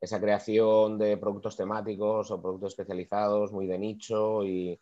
Esa 0.00 0.18
creación 0.18 0.96
de 0.96 1.18
productos 1.18 1.56
temáticos 1.56 2.30
o 2.30 2.40
productos 2.40 2.72
especializados, 2.72 3.52
muy 3.52 3.66
de 3.66 3.78
nicho 3.78 4.44
y, 4.44 4.80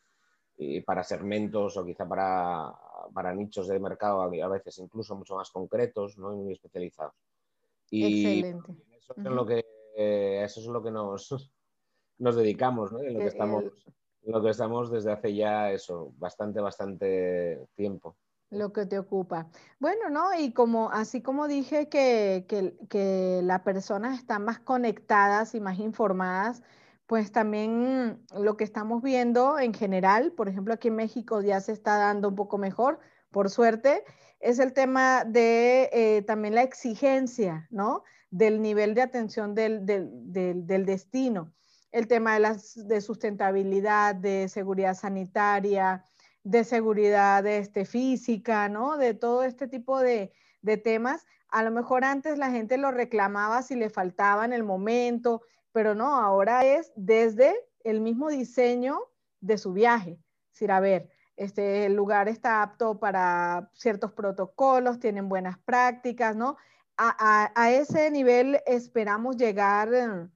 para 0.85 1.02
segmentos 1.02 1.76
o 1.76 1.85
quizá 1.85 2.06
para, 2.06 2.73
para, 3.12 3.34
nichos 3.34 3.68
de 3.68 3.78
mercado 3.78 4.22
a 4.22 4.48
veces 4.48 4.78
incluso 4.78 5.14
mucho 5.16 5.36
más 5.36 5.50
concretos 5.50 6.18
¿no? 6.18 6.32
y 6.32 6.36
muy 6.36 6.52
especializados. 6.52 7.14
Y 7.90 8.40
Excelente. 8.40 8.72
Eso 8.96 9.14
es, 9.16 9.24
lo 9.24 9.46
que, 9.46 9.64
eso 10.44 10.60
es 10.60 10.66
lo 10.66 10.82
que 10.82 10.90
nos, 10.90 11.52
nos 12.18 12.36
dedicamos, 12.36 12.92
¿no? 12.92 13.00
en 13.00 13.14
lo 13.14 13.20
que, 13.20 13.24
eh, 13.26 13.28
estamos, 13.28 13.64
lo 14.22 14.42
que 14.42 14.50
estamos 14.50 14.90
desde 14.90 15.12
hace 15.12 15.34
ya 15.34 15.70
eso, 15.72 16.12
bastante, 16.18 16.60
bastante 16.60 17.66
tiempo. 17.74 18.16
Lo 18.50 18.72
que 18.72 18.86
te 18.86 18.98
ocupa. 18.98 19.48
Bueno, 19.78 20.08
¿no? 20.08 20.34
Y 20.38 20.52
como 20.52 20.90
así 20.90 21.20
como 21.20 21.48
dije 21.48 21.90
que, 21.90 22.46
que, 22.48 22.78
que 22.88 23.40
las 23.42 23.60
personas 23.60 24.18
están 24.18 24.44
más 24.44 24.58
conectadas 24.58 25.54
y 25.54 25.60
más 25.60 25.78
informadas, 25.78 26.62
pues 27.08 27.32
también 27.32 28.22
lo 28.36 28.58
que 28.58 28.64
estamos 28.64 29.02
viendo 29.02 29.58
en 29.58 29.72
general, 29.72 30.32
por 30.32 30.46
ejemplo, 30.46 30.74
aquí 30.74 30.88
en 30.88 30.96
México 30.96 31.40
ya 31.40 31.58
se 31.62 31.72
está 31.72 31.96
dando 31.96 32.28
un 32.28 32.36
poco 32.36 32.58
mejor, 32.58 33.00
por 33.30 33.48
suerte, 33.48 34.04
es 34.40 34.58
el 34.58 34.74
tema 34.74 35.24
de 35.24 35.88
eh, 35.94 36.22
también 36.26 36.54
la 36.54 36.62
exigencia, 36.62 37.66
¿no? 37.70 38.04
Del 38.30 38.60
nivel 38.60 38.94
de 38.94 39.00
atención 39.00 39.54
del, 39.54 39.86
destino. 39.86 41.54
El 41.92 42.08
tema 42.08 42.34
de, 42.34 42.40
las, 42.40 42.86
de 42.86 43.00
sustentabilidad, 43.00 44.14
de 44.14 44.46
seguridad 44.50 44.92
sanitaria, 44.92 46.04
de 46.44 46.62
seguridad 46.62 47.46
este, 47.46 47.86
física, 47.86 48.68
¿no? 48.68 48.98
De 48.98 49.14
todo 49.14 49.44
este 49.44 49.66
tipo 49.66 49.98
de, 50.00 50.34
de 50.60 50.76
temas. 50.76 51.24
A 51.48 51.62
lo 51.62 51.70
mejor 51.70 52.04
antes 52.04 52.36
la 52.36 52.50
gente 52.50 52.76
lo 52.76 52.90
reclamaba 52.90 53.62
si 53.62 53.76
le 53.76 53.88
faltaba 53.88 54.44
en 54.44 54.52
el 54.52 54.62
momento, 54.62 55.40
pero 55.72 55.94
no, 55.94 56.16
ahora 56.16 56.64
es 56.64 56.92
desde 56.96 57.54
el 57.84 58.00
mismo 58.00 58.28
diseño 58.28 58.98
de 59.40 59.58
su 59.58 59.72
viaje. 59.72 60.12
Es 60.12 60.54
decir, 60.54 60.72
a 60.72 60.80
ver, 60.80 61.10
este 61.37 61.88
lugar 61.88 62.28
está 62.28 62.62
apto 62.62 62.98
para 62.98 63.70
ciertos 63.75 64.12
protocolos, 64.12 64.98
tienen 64.98 65.28
buenas 65.28 65.58
prácticas, 65.58 66.34
¿no? 66.34 66.56
A, 66.96 67.70
ese 67.70 68.10
nivel 68.10 68.60
esperamos 68.66 69.37
llegar 69.37 69.94
eh, 69.94 70.28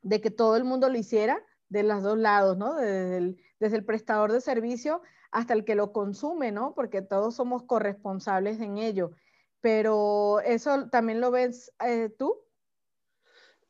de 0.00 0.20
que 0.22 0.30
todo 0.30 0.56
el 0.56 0.64
mundo 0.64 0.88
lo 0.88 0.96
hiciera 0.96 1.44
de 1.68 1.82
los 1.82 2.02
dos 2.02 2.16
lados, 2.16 2.56
¿no? 2.56 2.74
Desde 2.76 3.18
el, 3.18 3.36
desde 3.58 3.76
el, 3.76 3.84
prestador 3.84 4.32
de 4.32 4.40
servicio 4.40 5.02
hasta 5.30 5.52
el 5.52 5.66
que 5.66 5.74
lo 5.74 5.92
consume, 5.92 6.52
¿no? 6.52 6.74
Porque 6.74 7.02
todos 7.02 7.34
somos 7.34 7.64
corresponsables 7.64 8.60
en 8.60 8.78
ello. 8.78 9.10
Pero 9.60 10.40
eso 10.40 10.88
también 10.88 11.20
lo 11.20 11.30
ves 11.30 11.70
eh, 11.84 12.08
tú. 12.18 12.34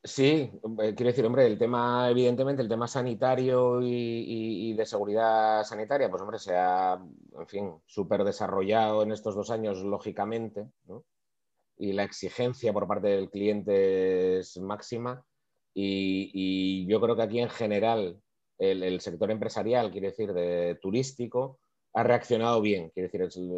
Sí, 0.03 0.51
eh, 0.81 0.95
quiero 0.95 1.11
decir, 1.11 1.27
hombre, 1.27 1.47
el 1.47 1.59
tema, 1.59 2.09
evidentemente, 2.09 2.63
el 2.63 2.71
tema 2.71 2.89
sanitario 2.89 3.81
y, 3.83 4.73
de 4.73 4.87
seguridad 4.87 5.63
sanitaria, 5.65 6.09
pues 6.09 6.23
hombre, 6.23 6.39
se 6.39 6.57
ha, 6.57 6.99
en 7.39 7.47
fin, 7.47 7.75
súper 7.87 8.25
desarrollado 8.25 9.03
en 9.03 9.13
estos 9.13 9.35
dos 9.35 9.51
años, 9.51 9.83
lógicamente, 9.83 10.71
¿no? 10.85 11.05
Y 11.77 11.93
la 11.93 12.05
exigencia 12.05 12.73
por 12.73 12.89
parte 12.89 13.09
del 13.09 13.31
cliente 13.31 14.39
es 14.39 14.59
máxima. 14.59 15.23
Y, 15.75 16.87
yo 16.87 17.01
creo 17.01 17.17
que 17.17 17.23
aquí 17.23 17.41
en 17.41 17.51
general 17.51 18.21
el, 18.59 19.01
sector 19.01 19.31
empresarial, 19.31 19.91
quiere 19.91 20.09
decir, 20.09 20.33
de 20.33 20.79
turístico, 20.81 21.61
ha 21.95 22.03
reaccionado 22.05 22.63
bien. 22.63 22.91
Quiere 22.91 23.09
decir, 23.09 23.51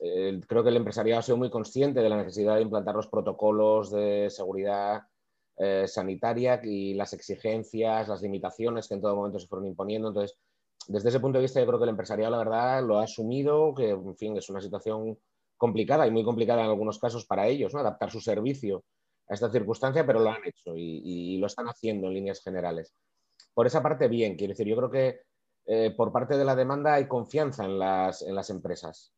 eh, 0.00 0.40
creo 0.48 0.62
que 0.62 0.70
el 0.70 0.76
empresariado 0.76 1.20
ha 1.20 1.22
sido 1.22 1.38
muy 1.38 1.50
consciente 1.50 2.00
de 2.00 2.08
la 2.08 2.16
necesidad 2.16 2.56
de 2.56 2.62
implantar 2.62 2.94
los 2.94 3.08
protocolos 3.08 3.90
de 3.90 4.30
seguridad 4.30 5.02
eh, 5.62 5.86
sanitaria 5.86 6.58
y 6.64 6.94
las 6.94 7.12
exigencias, 7.12 8.08
las 8.08 8.22
limitaciones 8.22 8.88
que 8.88 8.94
en 8.94 9.02
todo 9.02 9.14
momento 9.14 9.38
se 9.38 9.46
fueron 9.46 9.66
imponiendo. 9.66 10.08
Entonces, 10.08 10.38
desde 10.88 11.10
ese 11.10 11.20
punto 11.20 11.38
de 11.38 11.42
vista, 11.42 11.60
yo 11.60 11.66
creo 11.66 11.78
que 11.78 11.84
el 11.84 11.90
empresariado, 11.90 12.32
la 12.32 12.38
verdad, 12.38 12.82
lo 12.82 12.98
ha 12.98 13.04
asumido, 13.04 13.74
que, 13.74 13.90
en 13.90 14.16
fin, 14.16 14.36
es 14.38 14.48
una 14.48 14.62
situación 14.62 15.18
complicada 15.58 16.06
y 16.06 16.10
muy 16.10 16.24
complicada 16.24 16.62
en 16.62 16.70
algunos 16.70 16.98
casos 16.98 17.26
para 17.26 17.46
ellos, 17.46 17.74
¿no? 17.74 17.80
adaptar 17.80 18.10
su 18.10 18.20
servicio 18.20 18.84
a 19.28 19.34
esta 19.34 19.50
circunstancia, 19.50 20.06
pero 20.06 20.20
lo 20.20 20.30
han 20.30 20.42
hecho 20.46 20.72
y, 20.74 21.36
lo 21.36 21.46
están 21.46 21.66
haciendo 21.66 22.06
en 22.06 22.14
líneas 22.14 22.42
generales. 22.42 22.94
Por 23.52 23.66
esa 23.66 23.82
parte, 23.82 24.08
bien, 24.08 24.36
quiero 24.36 24.52
decir, 24.52 24.66
yo 24.66 24.76
creo 24.76 24.90
que 24.90 25.20
eh, 25.66 25.90
por 25.94 26.10
parte 26.10 26.38
de 26.38 26.44
la 26.46 26.56
demanda 26.56 26.94
hay 26.94 27.06
confianza 27.06 27.66
en 27.66 27.78
las, 27.78 28.22
en 28.22 28.34
las 28.34 28.48
empresas. 28.48 29.12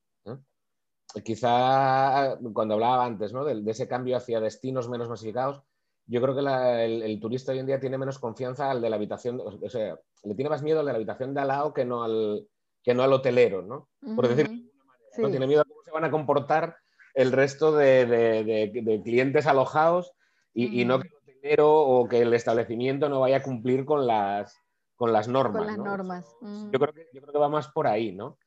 Quizá 1.25 2.39
cuando 2.53 2.75
hablaba 2.75 3.05
antes 3.05 3.33
¿no? 3.33 3.45
de, 3.45 3.71
ese 3.71 3.87
cambio 3.87 4.17
hacia 4.17 4.41
destinos 4.41 4.89
menos 4.89 5.09
masificados, 5.09 5.63
yo 6.07 6.21
creo 6.21 6.35
que 6.35 7.05
el, 7.05 7.21
turista 7.21 7.53
hoy 7.53 7.59
en 7.59 7.67
día 7.67 7.81
tiene 7.81 7.99
menos 7.99 8.19
confianza 8.19 8.71
al 8.71 8.81
de 8.81 8.91
la 8.91 8.97
habitación, 8.97 9.41
o 9.41 9.69
sea, 9.69 9.99
le 10.25 10.35
tiene 10.35 10.51
más 10.51 10.63
miedo 10.63 10.81
al 10.81 10.87
de 10.87 10.93
la 10.93 10.97
habitación 10.97 11.35
de 11.35 11.41
al 11.41 11.49
lado 11.49 11.73
que 11.73 11.85
no 11.85 12.03
al, 12.03 12.47
que 12.83 12.95
no 12.95 13.03
al 13.03 13.13
hotelero, 13.13 13.63
¿no? 13.63 13.89
Por 14.15 14.29
decir, 14.29 14.71
no 15.19 15.31
tiene 15.31 15.47
miedo 15.47 15.63
a 15.63 15.65
cómo 15.65 15.83
se 15.85 15.91
van 15.91 16.05
a 16.05 16.11
comportar 16.11 16.77
el 17.15 17.33
resto 17.33 17.73
de, 17.73 19.01
clientes 19.05 19.47
alojados 19.47 20.13
y, 20.55 20.85
no 20.85 21.01
que 21.01 21.09
el 21.09 21.15
hotelero 21.15 21.73
o 21.73 22.09
que 22.09 22.21
el 22.23 22.35
establecimiento 22.35 23.09
no 23.09 23.21
vaya 23.21 23.39
a 23.39 23.43
cumplir 23.43 23.85
con 23.85 24.07
las, 24.07 24.57
con 24.97 25.13
las 25.13 25.29
normas. 25.29 25.59
Con 25.59 25.67
las 25.67 25.79
normas. 25.79 26.37
yo, 26.41 26.79
creo 26.79 26.93
que, 26.93 27.09
yo 27.13 27.21
creo 27.21 27.33
que 27.33 27.39
va 27.39 27.49
más 27.49 27.69
por 27.69 27.87
ahí, 27.87 28.13
¿no? 28.13 28.39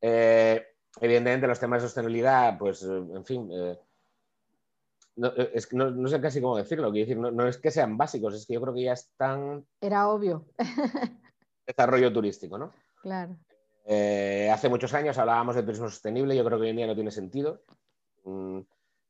Eh, 0.00 0.64
evidentemente 1.00 1.46
los 1.46 1.60
temas 1.60 1.82
de 1.82 1.88
sostenibilidad, 1.88 2.58
pues, 2.58 2.82
en 2.82 3.24
fin... 3.24 3.48
Eh, 3.52 3.78
no, 5.16 5.28
eh, 5.36 5.50
es, 5.54 5.72
no, 5.72 5.90
no, 5.90 6.08
sé 6.08 6.20
casi 6.20 6.40
cómo 6.40 6.56
decirlo, 6.56 6.90
decir, 6.90 7.16
no, 7.16 7.46
es 7.46 7.58
que 7.58 7.70
sean 7.70 7.96
básicos, 7.96 8.34
es 8.34 8.46
que 8.46 8.54
yo 8.54 8.60
creo 8.60 8.74
que 8.74 8.84
ya 8.84 8.92
están... 8.92 9.66
Era 9.80 10.08
obvio. 10.08 10.46
desarrollo 11.66 12.12
turístico, 12.12 12.58
¿no? 12.58 12.72
Claro. 13.02 13.36
Eh, 13.86 14.50
hace 14.52 14.68
muchos 14.68 14.92
años 14.94 15.18
hablábamos 15.18 15.56
de 15.56 15.62
turismo 15.62 15.88
sostenible, 15.88 16.36
yo 16.36 16.44
creo 16.44 16.58
que 16.58 16.64
hoy 16.64 16.70
en 16.70 16.76
día 16.76 16.86
no 16.86 16.94
tiene 16.94 17.10
sentido. 17.10 17.62
Mm, 18.24 18.60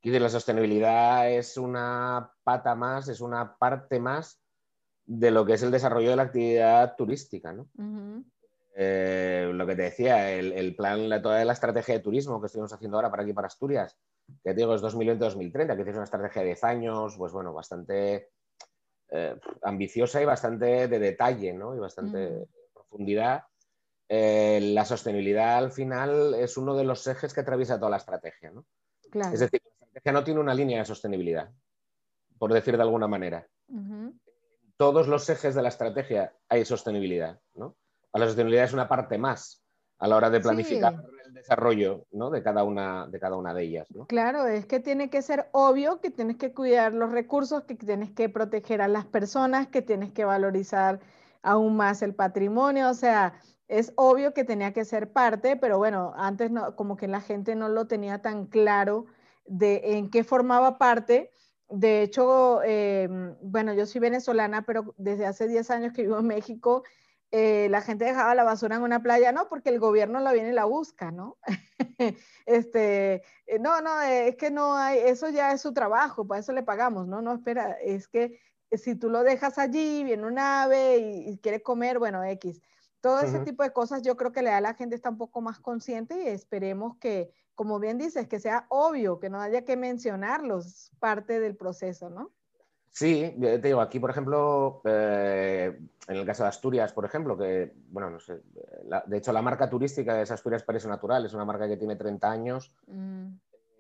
la 0.02 0.28
sostenibilidad 0.28 1.30
es 1.30 1.56
una 1.56 2.32
pata 2.42 2.74
más, 2.74 3.08
es 3.08 3.20
una 3.20 3.56
parte 3.56 4.00
más 4.00 4.40
de 5.04 5.30
lo 5.30 5.44
que 5.44 5.54
es 5.54 5.62
el 5.62 5.70
desarrollo 5.70 6.10
de 6.10 6.16
la 6.16 6.22
actividad 6.22 6.94
turística, 6.96 7.52
¿no? 7.52 7.66
Eh, 8.74 9.50
lo 9.52 9.66
que 9.66 9.74
te 9.74 9.82
decía, 9.82 10.30
el, 10.32 10.52
el, 10.52 10.76
plan, 10.76 11.08
la, 11.08 11.20
toda 11.20 11.44
la 11.44 11.52
estrategia 11.52 11.94
de 11.94 12.00
turismo 12.00 12.40
que 12.40 12.46
estamos 12.46 12.72
haciendo 12.72 12.96
ahora 12.96 13.10
para 13.10 13.24
aquí, 13.24 13.32
para 13.32 13.48
Asturias, 13.48 13.96
que 14.44 14.54
digo 14.54 14.74
es 14.74 14.82
2020-2030, 14.82 15.76
que 15.76 15.90
es 15.90 15.96
una 15.96 16.04
estrategia 16.04 16.42
de 16.42 16.48
10 16.48 16.64
años, 16.64 17.14
pues 17.16 17.32
bueno, 17.32 17.52
bastante 17.52 18.30
eh, 19.10 19.36
ambiciosa 19.62 20.22
y 20.22 20.24
bastante 20.24 20.86
de 20.86 20.98
detalle, 20.98 21.52
¿no? 21.52 21.74
Y 21.74 21.78
bastante 21.78 22.46
profundidad. 22.72 23.44
Eh, 24.08 24.60
la 24.72 24.84
sostenibilidad 24.84 25.58
al 25.58 25.72
final 25.72 26.34
es 26.34 26.56
uno 26.56 26.76
de 26.76 26.84
los 26.84 27.06
ejes 27.06 27.34
que 27.34 27.40
atraviesa 27.40 27.78
toda 27.78 27.90
la 27.90 27.96
estrategia, 27.96 28.50
¿no? 28.50 28.64
Es 29.32 29.40
decir, 29.40 29.60
la 29.64 29.70
estrategia 29.70 30.12
no 30.12 30.24
tiene 30.24 30.40
una 30.40 30.54
línea 30.54 30.78
de 30.78 30.84
sostenibilidad, 30.84 31.50
por 32.38 32.52
decir 32.52 32.76
de 32.76 32.82
alguna 32.82 33.08
manera. 33.08 33.46
Todos 34.76 35.08
los 35.08 35.28
ejes 35.28 35.54
de 35.54 35.62
la 35.62 35.68
estrategia 35.68 36.34
hay 36.48 36.64
sostenibilidad, 36.64 37.40
¿no? 37.54 37.76
La 38.12 38.26
sostenibilidad 38.26 38.64
es 38.64 38.72
una 38.72 38.88
parte 38.88 39.18
más 39.18 39.62
a 39.98 40.08
la 40.08 40.16
hora 40.16 40.30
de 40.30 40.40
planificar 40.40 40.94
el 41.26 41.34
desarrollo 41.34 42.06
de, 42.10 42.42
cada 42.42 42.64
una, 42.64 43.06
de 43.06 43.20
cada 43.20 43.36
una 43.36 43.54
de 43.54 43.64
ellas. 43.64 43.86
Claro, 44.08 44.46
es 44.46 44.66
que 44.66 44.80
tiene 44.80 45.10
que 45.10 45.22
ser 45.22 45.48
obvio 45.52 46.00
que 46.00 46.10
tienes 46.10 46.36
que 46.36 46.52
cuidar 46.52 46.92
los 46.94 47.12
recursos, 47.12 47.64
que 47.64 47.74
tienes 47.74 48.10
que 48.10 48.28
proteger 48.28 48.82
a 48.82 48.88
las 48.88 49.04
personas, 49.04 49.68
que 49.68 49.82
tienes 49.82 50.10
que 50.10 50.24
valorizar 50.24 51.00
aún 51.42 51.76
más 51.76 52.02
el 52.02 52.14
patrimonio, 52.14 52.90
o 52.90 52.94
sea, 52.94 53.34
es 53.68 53.92
obvio 53.96 54.34
que 54.34 54.44
tenía 54.44 54.72
que 54.72 54.84
ser 54.84 55.12
parte, 55.12 55.56
pero 55.56 55.78
bueno, 55.78 56.12
antes 56.16 56.50
no, 56.50 56.74
como 56.74 56.96
que 56.96 57.06
la 57.06 57.20
gente 57.20 57.54
no 57.54 57.68
lo 57.68 57.86
tenía 57.86 58.20
tan 58.20 58.46
claro 58.46 59.06
de 59.46 59.96
en 59.96 60.10
qué 60.10 60.24
formaba 60.24 60.76
parte. 60.76 61.30
De 61.68 62.02
hecho, 62.02 62.62
em, 62.64 63.36
bueno, 63.42 63.72
yo 63.72 63.86
soy 63.86 64.00
venezolana, 64.00 64.62
pero 64.62 64.94
desde 64.98 65.26
hace 65.26 65.46
10 65.46 65.70
años 65.70 65.92
que 65.92 66.02
vivo 66.02 66.18
en 66.18 66.26
México 66.26 66.82
eh, 67.32 67.68
la 67.70 67.80
gente 67.80 68.04
dejaba 68.04 68.34
la 68.34 68.42
basura 68.42 68.76
en 68.76 68.82
una 68.82 69.02
playa, 69.02 69.30
no, 69.30 69.48
porque 69.48 69.68
el 69.68 69.78
gobierno 69.78 70.18
la 70.18 70.32
viene 70.32 70.50
y 70.50 70.54
la 70.54 70.64
busca, 70.64 71.12
¿no? 71.12 71.38
este, 72.46 73.22
eh, 73.46 73.58
no, 73.60 73.80
no, 73.80 74.02
eh, 74.02 74.28
es 74.28 74.36
que 74.36 74.50
no 74.50 74.74
hay, 74.76 74.98
eso 74.98 75.28
ya 75.28 75.52
es 75.52 75.60
su 75.60 75.72
trabajo, 75.72 76.26
para 76.26 76.40
eso 76.40 76.52
le 76.52 76.64
pagamos, 76.64 77.06
no, 77.06 77.22
no, 77.22 77.34
espera, 77.34 77.72
es 77.80 78.08
que 78.08 78.40
si 78.72 78.96
tú 78.96 79.10
lo 79.10 79.22
dejas 79.22 79.58
allí, 79.58 80.02
viene 80.02 80.26
un 80.26 80.38
ave 80.38 80.98
y, 80.98 81.38
quiere 81.38 81.62
comer, 81.62 81.98
bueno, 81.98 82.24
X. 82.24 82.60
Todo 83.00 83.20
ese 83.20 83.40
tipo 83.40 83.62
de 83.62 83.72
cosas 83.72 84.02
yo 84.02 84.16
creo 84.16 84.30
que 84.30 84.42
le 84.42 84.50
da 84.50 84.58
a 84.58 84.60
la 84.60 84.74
gente 84.74 84.94
está 84.94 85.08
un 85.08 85.16
poco 85.16 85.40
más 85.40 85.58
consciente 85.58 86.22
y 86.22 86.28
esperemos 86.28 86.98
que, 86.98 87.32
como 87.54 87.80
bien 87.80 87.96
dices, 87.96 88.28
que 88.28 88.40
sea 88.40 88.66
obvio, 88.68 89.18
que 89.18 89.30
no 89.30 89.40
haya 89.40 89.64
que 89.64 89.76
mencionarlos, 89.76 90.92
parte 90.98 91.40
del 91.40 91.56
proceso, 91.56 92.10
¿no? 92.10 92.30
Sí, 92.92 93.36
te 93.40 93.58
digo, 93.58 93.80
aquí, 93.80 94.00
por 94.00 94.10
ejemplo, 94.10 94.82
eh, 94.84 95.78
en 96.08 96.16
el 96.16 96.26
caso 96.26 96.42
de 96.42 96.48
Asturias, 96.48 96.92
por 96.92 97.04
ejemplo, 97.04 97.38
que, 97.38 97.72
bueno, 97.88 98.10
no 98.10 98.18
sé, 98.18 98.40
de 99.06 99.16
hecho 99.16 99.32
la 99.32 99.42
marca 99.42 99.70
turística 99.70 100.20
es 100.20 100.30
Asturias 100.30 100.64
Paraíso 100.64 100.88
Natural, 100.88 101.24
es 101.24 101.32
una 101.32 101.44
marca 101.44 101.68
que 101.68 101.76
tiene 101.76 101.94
30 101.94 102.30
años, 102.30 102.74
mm. 102.88 103.28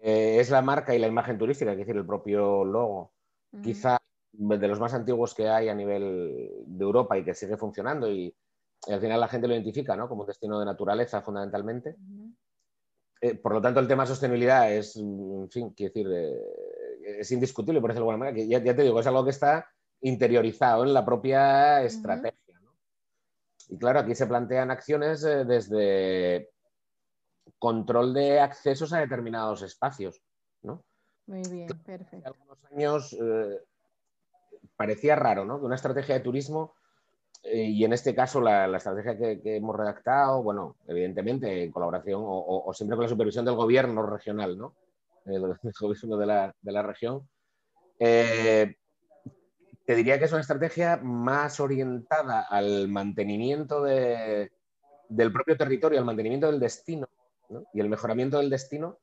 eh, 0.02 0.36
es 0.38 0.50
la 0.50 0.62
marca 0.62 0.94
y 0.94 1.00
la 1.00 1.08
imagen 1.08 1.38
turística, 1.38 1.72
es 1.72 1.78
decir, 1.78 1.96
el 1.96 2.06
propio 2.06 2.64
logo, 2.64 3.12
mm. 3.50 3.62
quizá 3.62 3.98
de 4.32 4.68
los 4.68 4.78
más 4.78 4.94
antiguos 4.94 5.34
que 5.34 5.48
hay 5.48 5.68
a 5.68 5.74
nivel 5.74 6.48
de 6.66 6.84
Europa 6.84 7.18
y 7.18 7.24
que 7.24 7.34
sigue 7.34 7.56
funcionando 7.56 8.10
y, 8.10 8.34
al 8.88 9.00
final 9.00 9.20
la 9.20 9.28
gente 9.28 9.46
lo 9.46 9.52
identifica 9.52 9.94
¿no? 9.94 10.08
como 10.08 10.22
un 10.22 10.26
destino 10.26 10.58
de 10.58 10.64
naturaleza 10.64 11.20
fundamentalmente. 11.20 11.96
Eh, 13.20 13.34
por 13.34 13.52
lo 13.52 13.60
tanto, 13.60 13.78
el 13.78 13.86
tema 13.86 14.04
de 14.04 14.08
sostenibilidad 14.08 14.72
es, 14.72 14.96
en 14.96 15.50
fin, 15.50 15.74
quiero 15.76 15.92
decir, 15.92 16.08
es 17.18 17.30
indiscutible, 17.32 17.80
por 17.80 17.90
decirlo 17.90 18.06
de 18.06 18.12
alguna 18.12 18.30
manera, 18.30 18.34
que 18.34 18.48
ya, 18.48 18.62
te 18.62 18.82
digo, 18.82 19.00
es 19.00 19.06
algo 19.06 19.24
que 19.24 19.30
está 19.30 19.66
interiorizado 20.00 20.84
en 20.84 20.94
la 20.94 21.04
propia 21.04 21.82
estrategia. 21.82 22.38
Y 23.68 23.78
claro, 23.78 24.00
aquí 24.00 24.14
se 24.14 24.26
plantean 24.26 24.70
acciones 24.70 25.22
eh, 25.24 25.44
desde 25.44 26.50
control 27.58 28.14
de 28.14 28.40
accesos 28.40 28.92
a 28.92 28.98
determinados 28.98 29.62
espacios. 29.62 30.20
¿no? 30.62 30.82
Muy 31.26 31.42
bien, 31.48 31.68
perfecto. 31.84 32.16
Hace 32.16 32.26
algunos 32.26 32.58
años 32.72 33.12
eh, 33.12 33.60
parecía 34.76 35.14
raro 35.14 35.44
¿no? 35.44 35.60
que 35.60 35.66
una 35.66 35.76
estrategia 35.76 36.16
de 36.16 36.20
turismo, 36.22 36.74
eh, 37.44 37.62
y 37.62 37.84
en 37.84 37.92
este 37.92 38.14
caso 38.14 38.40
la, 38.40 38.76
estrategia 38.76 39.16
que, 39.16 39.56
hemos 39.56 39.76
redactado, 39.76 40.42
bueno, 40.42 40.76
evidentemente 40.88 41.62
en 41.62 41.70
colaboración 41.70 42.22
o 42.24 42.72
siempre 42.74 42.96
con 42.96 43.04
la 43.04 43.08
supervisión 43.08 43.44
del 43.44 43.54
gobierno 43.54 44.02
regional, 44.02 44.58
¿no? 44.58 44.74
El, 45.32 45.42
gobierno 45.80 46.16
de 46.16 46.26
la, 46.26 46.54
de 46.60 46.72
la 46.72 46.82
región. 46.82 47.28
Eh, 47.98 48.76
te 49.84 49.94
diría 49.94 50.18
que 50.18 50.24
es 50.24 50.32
una 50.32 50.40
estrategia 50.40 50.96
más 50.98 51.60
orientada 51.60 52.42
al 52.42 52.88
mantenimiento 52.88 53.82
de, 53.82 54.52
del 55.08 55.32
propio 55.32 55.56
territorio, 55.56 55.98
al 55.98 56.04
mantenimiento 56.04 56.46
del 56.46 56.60
destino 56.60 57.08
y 57.74 57.80
el 57.80 57.88
mejoramiento 57.88 58.38
del 58.38 58.50
destino 58.50 58.98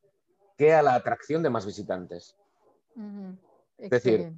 que 0.57 0.73
a 0.73 0.81
la 0.81 0.95
atracción 0.95 1.43
de 1.43 1.49
más 1.49 1.65
visitantes. 1.65 2.35
Es 3.77 3.89
decir, 3.89 4.31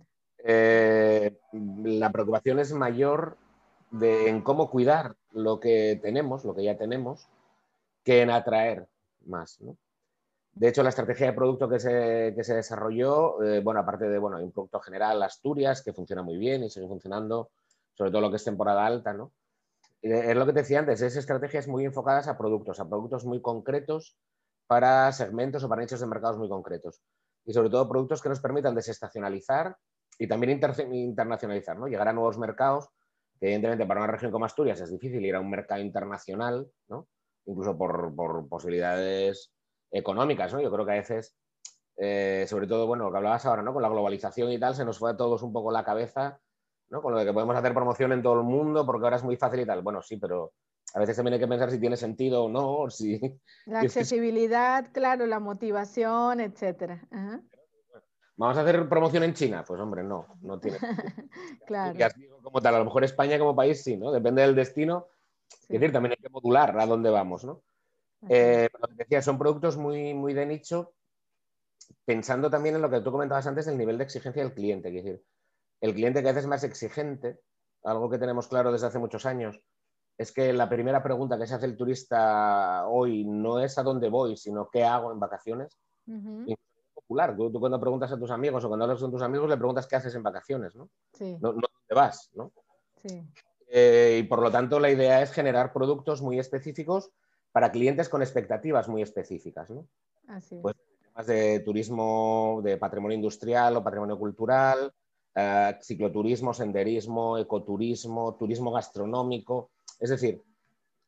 eh, 0.43 1.38
la 1.53 2.12
preocupación 2.12 2.60
es 2.60 2.74
mayor 2.74 3.38
de, 3.91 4.29
en 4.29 4.41
cómo 4.41 4.69
cuidar 4.69 5.15
lo 5.31 5.60
que 5.60 6.00
tenemos, 6.01 6.43
lo 6.43 6.55
que 6.55 6.63
ya 6.63 6.77
tenemos, 6.77 7.27
que 8.03 8.22
en 8.22 8.31
atraer 8.31 8.88
más. 9.25 9.62
¿no? 9.62 9.77
De 10.60 10.68
hecho, 10.68 10.84
la 10.84 10.89
estrategia 10.89 11.28
de 11.28 11.32
producto 11.32 11.70
que 11.70 11.80
se, 11.80 12.34
desarrolló, 12.34 13.42
eh, 13.42 13.62
bueno, 13.62 13.80
aparte 13.80 14.10
de, 14.10 14.20
bueno, 14.20 14.36
hay 14.36 14.44
un 14.44 14.51
producto 14.51 14.82
general, 14.82 15.24
Asturias, 15.24 15.82
que 15.82 15.94
funciona 15.94 16.22
muy 16.22 16.36
bien 16.38 16.66
y 16.66 16.70
sigue 16.70 16.86
funcionando, 16.86 17.51
sobre 17.94 18.12
todo 18.12 18.20
lo 18.20 18.30
que 18.30 18.36
es 18.36 18.44
temporada 18.44 18.86
alta, 18.86 19.13
¿no? 19.13 19.32
Es 20.01 20.36
lo 20.36 20.46
que 20.46 20.51
te 20.51 20.60
decía 20.60 20.80
antes, 20.80 21.01
es 21.01 21.16
estrategias 21.16 21.70
muy 21.70 21.86
enfocadas 21.86 22.28
a 22.28 22.38
productos, 22.38 22.82
a 22.82 22.89
productos 22.89 23.24
muy 23.24 23.42
concretos 23.42 24.18
para 24.68 25.10
segmentos 25.13 25.63
o 25.63 25.70
para 25.70 25.82
nichos 25.82 26.01
de 26.01 26.08
mercados 26.08 26.38
muy 26.38 26.50
concretos. 26.50 27.01
Y 27.46 27.54
sobre 27.54 27.70
todo 27.70 27.88
productos 27.88 28.22
que 28.22 28.28
nos 28.28 28.42
permitan 28.42 28.75
desestacionalizar 28.75 29.78
y 30.18 30.28
también 30.28 30.60
internacionalizar, 30.92 31.80
¿no? 31.80 31.88
Llegar 31.88 32.10
a 32.10 32.13
nuevos 32.13 32.38
mercados, 32.38 32.89
que 33.39 33.46
evidentemente 33.46 33.86
para 33.86 34.01
una 34.01 34.12
región 34.12 34.30
como 34.30 34.44
Asturias 34.44 34.82
es 34.82 34.92
difícil 34.92 35.25
ir 35.25 35.36
a 35.36 35.39
un 35.39 35.50
mercado 35.50 35.80
internacional, 35.80 36.70
¿no? 36.89 37.08
Incluso 37.46 37.78
por, 37.78 38.13
por 38.13 38.50
posibilidades 38.50 39.54
económicas, 39.91 40.53
¿no? 40.53 40.62
Yo 40.62 40.72
creo 40.72 40.86
que 40.86 40.91
a 40.91 40.96
veces, 40.96 41.36
eh, 41.98 42.46
sobre 42.48 42.67
todo, 42.67 42.88
bueno, 42.88 43.05
lo 43.05 43.12
que 43.12 43.17
hablabas 43.17 43.46
ahora, 43.46 43.62
¿no? 43.62 43.74
Con 43.74 43.81
la 43.81 43.89
globalización 43.89 44.51
y 44.51 44.60
tal, 44.60 44.75
se 44.75 44.86
nos 44.86 45.00
fue 45.00 45.12
a 45.12 45.17
todos 45.17 45.43
un 45.43 45.53
poco 45.53 45.72
la 45.72 45.84
cabeza, 45.84 46.39
¿no? 46.89 47.01
Con 47.01 47.13
lo 47.13 47.19
de 47.19 47.25
que 47.25 47.34
podemos 47.34 47.56
hacer 47.56 47.73
promoción 47.73 48.12
en 48.12 48.21
todo 48.21 48.39
el 48.39 48.45
mundo 48.45 48.86
porque 48.86 49.06
ahora 49.06 49.17
es 49.17 49.23
muy 49.23 49.38
fácil 49.38 49.62
y 49.62 49.65
tal. 49.65 49.82
Bueno, 49.82 50.02
sí, 50.02 50.17
pero 50.17 50.54
a 50.93 50.99
veces 50.99 51.15
también 51.15 51.36
hay 51.36 51.39
que 51.39 51.47
pensar 51.47 51.69
si 51.71 51.80
tiene 51.80 51.97
sentido 51.97 52.45
o 52.45 52.49
no, 52.49 52.89
si... 52.89 53.19
La 53.65 53.80
accesibilidad, 53.82 54.91
claro, 54.91 55.25
la 55.25 55.39
motivación, 55.39 56.39
etcétera. 56.39 57.08
¿Vamos 58.39 58.58
a 58.58 58.62
hacer 58.62 58.88
promoción 58.88 59.23
en 59.23 59.34
China? 59.34 59.63
Pues 59.67 59.80
hombre, 59.80 60.04
no, 60.04 60.25
no 60.41 60.60
tiene. 60.60 60.78
claro. 61.67 61.97
como 62.41 62.62
tal, 62.62 62.75
a 62.75 62.80
lo 62.80 62.86
mejor 62.86 63.04
España 63.04 63.38
como 63.38 63.56
país 63.56 63.84
sí, 63.84 63.97
¿no? 63.97 64.12
Depende 64.12 64.41
del 64.41 64.56
destino. 64.56 65.08
Es 65.63 65.80
decir, 65.80 65.91
también 65.91 66.13
hay 66.13 66.23
que 66.23 66.30
modular 66.30 66.80
a 66.80 66.86
dónde 66.86 67.10
vamos, 67.10 67.43
¿no? 67.43 67.62
Eh, 68.27 68.67
decía, 68.95 69.21
son 69.21 69.38
productos 69.38 69.77
muy, 69.77 70.13
muy 70.13 70.34
de 70.34 70.45
nicho, 70.45 70.93
pensando 72.05 72.49
también 72.49 72.75
en 72.75 72.82
lo 72.82 72.89
que 72.89 73.01
tú 73.01 73.12
comentabas 73.12 73.47
antes, 73.47 73.67
el 73.67 73.77
nivel 73.77 73.97
de 73.97 74.03
exigencia 74.03 74.43
del 74.43 74.53
cliente. 74.53 74.89
Es 74.89 75.03
decir, 75.03 75.23
el 75.82 75.93
cliente 75.93 76.21
que 76.21 76.29
a 76.29 76.32
veces 76.32 76.43
es 76.43 76.49
más 76.49 76.63
exigente, 76.63 77.39
algo 77.84 78.10
que 78.10 78.17
tenemos 78.17 78.47
claro 78.47 78.71
desde 78.71 78.88
hace 78.88 78.99
muchos 78.99 79.25
años, 79.25 79.62
es 80.17 80.34
que 80.34 80.51
la 80.51 80.67
primera 80.67 81.01
pregunta 81.01 81.39
que 81.39 81.47
se 81.47 81.55
hace 81.55 81.65
el 81.65 81.77
turista 81.77 82.86
hoy 82.88 83.23
no 83.23 83.60
es 83.60 83.77
a 83.77 83.84
dónde 83.84 84.10
voy, 84.10 84.36
sino 84.36 84.69
qué 84.69 84.84
hago 84.84 85.13
en 85.13 85.19
vacaciones. 85.19 85.79
es 86.05 86.55
popular. 86.93 87.38
Tú, 87.38 87.58
cuando 87.58 87.79
preguntas 87.79 88.12
a 88.12 88.19
tus 88.19 88.29
amigos 88.29 88.65
o 88.65 88.67
cuando 88.67 88.84
hablas 88.84 88.99
con 88.99 89.12
tus 89.12 89.21
amigos 89.21 89.49
le 89.49 89.55
preguntas 89.55 89.88
qué 89.88 89.95
haces 89.95 90.13
en 90.15 90.23
vacaciones, 90.23 90.75
¿no? 90.75 90.89
Sí. 91.13 91.38
No, 91.39 91.53
dónde 91.53 91.67
vas, 91.95 92.29
¿no? 92.34 92.51
Sí. 93.01 93.23
Eh, 93.69 94.19
y 94.21 94.23
por 94.27 94.41
lo 94.41 94.51
tanto 94.51 94.77
la 94.79 94.89
idea 94.89 95.21
es 95.21 95.32
generar 95.32 95.71
productos 95.71 96.21
muy 96.21 96.38
específicos 96.38 97.12
para 97.52 97.72
clientes 97.72 98.10
con 98.10 98.22
expectativas 98.22 98.88
muy 98.88 99.02
específicas. 99.02 99.70
¿no? 99.70 99.88
Así 100.28 100.56
pues, 100.62 100.76
temas 101.02 101.28
de 101.28 101.60
turismo, 101.62 102.62
de 102.64 102.78
patrimonio 102.78 103.16
industrial 103.16 103.76
o 103.76 103.84
patrimonio 103.84 104.18
cultural, 104.18 104.92
eh, 105.36 105.78
cicloturismo, 105.82 106.54
senderismo, 106.54 107.38
ecoturismo, 107.38 108.36
turismo 108.36 108.72
gastronómico. 108.72 109.72
Es 110.00 110.10
decir, 110.10 110.42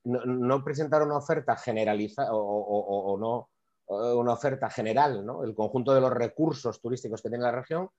no, 0.03 0.63
presentar 0.63 1.03
una 1.03 1.17
oferta 1.17 1.55
generalizada 1.55 2.29
o, 2.33 3.17
no 3.19 3.49
una 3.87 4.31
oferta 4.31 4.69
general, 4.69 5.25
¿no? 5.25 5.43
el 5.43 5.53
conjunto 5.53 5.93
de 5.93 5.99
los 5.99 6.11
recursos 6.11 6.79
turísticos 6.79 7.21
que 7.21 7.27
tiene 7.27 7.43
la 7.43 7.51
región, 7.51 7.89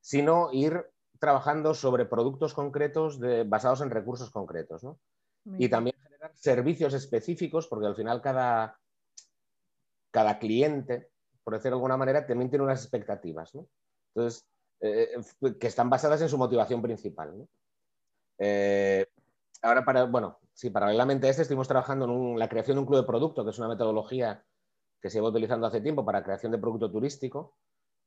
sino 0.00 0.48
ir 0.52 0.84
trabajando 1.20 1.72
sobre 1.72 2.04
productos 2.04 2.52
concretos 2.52 3.20
basados 3.46 3.80
en 3.80 3.90
recursos 3.90 4.30
concretos. 4.30 4.82
¿no? 4.82 4.98
y 5.58 5.68
también 5.68 5.96
servicios 6.34 6.94
específicos, 6.94 7.66
porque 7.68 7.86
al 7.86 7.96
final 7.96 8.20
cada, 8.20 8.78
cada 10.10 10.38
cliente, 10.38 11.10
por 11.44 11.54
decirlo 11.54 11.76
de 11.76 11.80
alguna 11.80 11.96
manera, 11.96 12.26
también 12.26 12.50
tiene 12.50 12.64
unas 12.64 12.82
expectativas. 12.82 13.52
Entonces, 14.14 14.46
eh, 14.80 15.16
que 15.58 15.66
están 15.66 15.88
basadas 15.88 16.20
en 16.22 16.28
su 16.28 16.36
motivación 16.36 16.82
principal. 16.82 17.48
Eh, 18.38 19.06
ahora, 19.62 20.04
bueno, 20.06 20.38
sí, 20.52 20.70
paralelamente 20.70 21.26
a 21.26 21.30
este, 21.30 21.42
estuvimos 21.42 21.68
trabajando 21.68 22.04
en 22.04 22.38
la 22.38 22.48
creación 22.48 22.76
de 22.76 22.80
un 22.80 22.86
club 22.86 23.00
de 23.00 23.06
producto, 23.06 23.44
que 23.44 23.50
es 23.50 23.58
una 23.58 23.68
metodología 23.68 24.44
que 25.00 25.10
se 25.10 25.18
lleva 25.18 25.28
utilizando 25.28 25.66
hace 25.66 25.80
tiempo 25.80 26.04
para 26.04 26.22
creación 26.22 26.52
de 26.52 26.58
producto 26.58 26.90
turístico, 26.90 27.56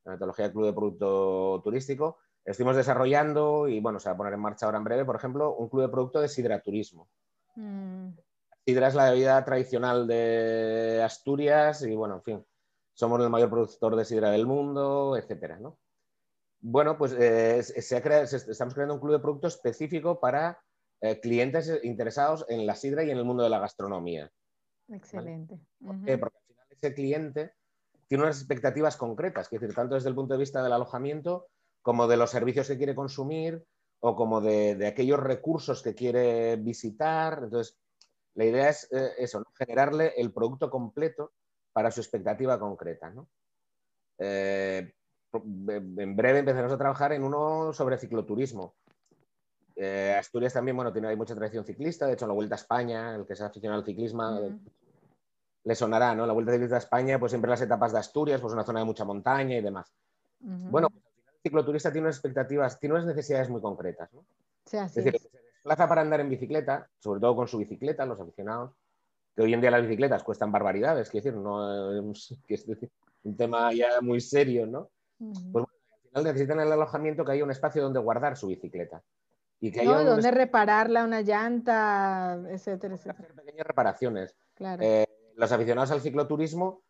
la 0.05 0.13
metodología 0.13 0.45
del 0.45 0.53
club 0.53 0.65
de 0.65 0.73
producto 0.73 1.62
turístico. 1.63 2.17
Estuvimos 2.45 2.75
desarrollando 2.75 3.67
y, 3.67 3.79
bueno, 3.79 3.99
se 3.99 4.10
va 4.10 4.15
a 4.15 4.17
poner 4.17 4.34
en 4.34 4.39
marcha 4.39 4.65
ahora 4.65 4.77
en 4.77 4.84
breve, 4.84 5.05
por 5.05 5.15
ejemplo, 5.15 5.55
un 5.55 5.69
club 5.69 5.84
de 5.84 5.89
producto 5.89 6.21
de 6.21 6.27
sidraturismo. 6.27 7.10
Mm. 7.59 8.17
Sidra 8.65 8.87
es 8.87 8.95
la 8.95 9.11
bebida 9.11 9.43
tradicional 9.43 10.07
de 10.07 11.01
Asturias 11.03 11.81
y 11.81 11.93
bueno, 11.95 12.15
en 12.15 12.23
fin, 12.23 12.45
somos 12.93 13.19
el 13.21 13.29
mayor 13.29 13.49
productor 13.49 13.95
de 13.95 14.05
sidra 14.05 14.31
del 14.31 14.45
mundo, 14.45 15.17
etcétera, 15.17 15.59
Bueno, 16.61 16.97
pues 16.97 17.13
eh, 17.13 17.61
se 17.63 17.97
estamos 17.97 18.73
creando 18.73 18.93
un 18.93 18.99
club 18.99 19.13
de 19.13 19.19
producto 19.19 19.47
específico 19.47 20.19
para 20.19 20.61
eh, 21.01 21.19
clientes 21.19 21.71
interesados 21.83 22.45
en 22.47 22.65
la 22.65 22.75
sidra 22.75 23.03
y 23.03 23.11
en 23.11 23.17
el 23.17 23.25
mundo 23.25 23.43
de 23.43 23.49
la 23.49 23.59
gastronomía. 23.59 24.31
Excelente. 24.87 25.59
Porque 25.79 26.13
al 26.13 26.17
final 26.47 26.65
ese 26.69 26.93
cliente 26.93 27.53
tiene 28.07 28.23
unas 28.23 28.39
expectativas 28.39 28.95
concretas, 28.95 29.51
es 29.51 29.59
decir, 29.59 29.75
tanto 29.75 29.95
desde 29.95 30.09
el 30.09 30.15
punto 30.15 30.33
de 30.33 30.39
vista 30.39 30.63
del 30.63 30.73
alojamiento 30.73 31.47
como 31.81 32.07
de 32.07 32.17
los 32.17 32.31
servicios 32.31 32.67
que 32.67 32.77
quiere 32.77 32.95
consumir, 32.95 33.63
o 34.01 34.15
como 34.15 34.41
de, 34.41 34.85
aquellos 34.88 35.19
recursos 35.19 35.81
que 35.81 35.95
quiere 35.95 36.55
visitar. 36.55 37.41
Entonces, 37.43 37.77
la 38.35 38.45
idea 38.45 38.69
es 38.69 38.88
eh, 38.91 39.12
eso, 39.17 39.43
generarle 39.57 40.13
el 40.17 40.31
producto 40.31 40.69
completo 40.69 41.33
para 41.73 41.91
su 41.91 41.99
expectativa 41.99 42.59
concreta. 42.59 43.13
Eh, 44.17 44.93
en 45.33 46.15
breve 46.15 46.39
empezaremos 46.39 46.73
a 46.73 46.77
trabajar 46.77 47.13
en 47.13 47.23
uno 47.23 47.73
sobre 47.73 47.97
cicloturismo. 47.97 48.75
Eh, 49.75 50.15
Asturias 50.17 50.53
también, 50.53 50.75
bueno, 50.75 50.91
tiene 50.91 51.07
hay 51.07 51.15
mucha 51.15 51.35
tradición 51.35 51.65
ciclista, 51.65 52.05
de 52.05 52.13
hecho 52.13 52.25
en 52.25 52.29
la 52.29 52.35
Vuelta 52.35 52.55
a 52.55 52.57
España, 52.57 53.15
el 53.15 53.25
que 53.25 53.35
se 53.35 53.43
ha 53.43 53.47
aficionado 53.47 53.79
al 53.79 53.85
ciclismo, 53.85 54.59
le 55.63 55.75
sonará, 55.75 56.15
¿no? 56.15 56.25
La 56.25 56.33
Vuelta 56.33 56.51
Ciclista 56.51 56.75
a 56.75 56.79
España, 56.79 57.19
pues 57.19 57.31
siempre 57.31 57.49
las 57.49 57.62
etapas 57.62 57.93
de 57.93 57.99
Asturias, 57.99 58.41
pues 58.41 58.53
una 58.53 58.63
zona 58.63 58.79
de 58.79 58.85
mucha 58.85 59.05
montaña 59.05 59.57
y 59.57 59.62
demás. 59.62 59.93
Bueno, 60.39 60.89
cicloturista 61.41 61.91
tiene 61.91 62.08
unas 62.08 62.15
expectativas, 62.15 62.80
tiene 62.80 62.95
unas 62.95 63.08
necesidades 63.08 63.49
muy 63.49 63.62
concretas. 63.62 64.12
¿no? 64.13 64.25
es 64.71 64.93
decir, 64.93 65.19
se 65.19 65.30
plaza 65.63 65.88
para 65.88 66.02
andar 66.02 66.19
en 66.19 66.30
bicicleta, 66.30 66.88
sobre 66.99 67.19
todo 67.19 67.36
con 67.36 67.47
su 67.47 67.58
bicicleta, 67.58 68.06
los 68.06 68.19
aficionados, 68.19 68.71
que 69.36 69.43
hoy 69.43 69.54
en 69.54 69.62
día 69.62 69.71
las 69.71 69.82
bicicletas 69.82 70.23
cuestan 70.23 70.52
barbaridades, 70.52 71.10
quiero 71.10 71.23
decir, 71.23 71.39
no 71.39 72.13
es, 72.47 72.78
un 73.23 73.36
tema 73.36 73.73
ya 73.73 74.02
muy 74.02 74.21
serio, 74.21 74.65
¿no? 74.65 74.89
Pues 75.52 75.65
al 75.65 76.10
final 76.10 76.23
necesitan 76.23 76.60
el 76.62 76.71
alojamiento 76.71 77.25
que 77.25 77.34
haya 77.34 77.43
un 77.43 77.52
espacio 77.52 77.82
donde 77.82 77.99
guardar 77.99 78.38
su 78.38 78.47
bicicleta. 78.47 79.02
Y 79.62 79.71
que 79.71 79.82
haya 79.82 80.04
donde 80.04 80.32
repararla, 80.32 81.04
una 81.04 81.21
llanta, 81.21 82.39
etcétera, 82.49 82.95
etcétera. 82.95 83.19
Hacer 83.19 83.36
pequeñas 83.36 83.67
reparaciones. 83.67 84.36
Eh, 84.80 85.06
los 85.36 85.52
aficionados 85.52 85.91
al 85.91 85.99
cicloturismo 85.99 86.82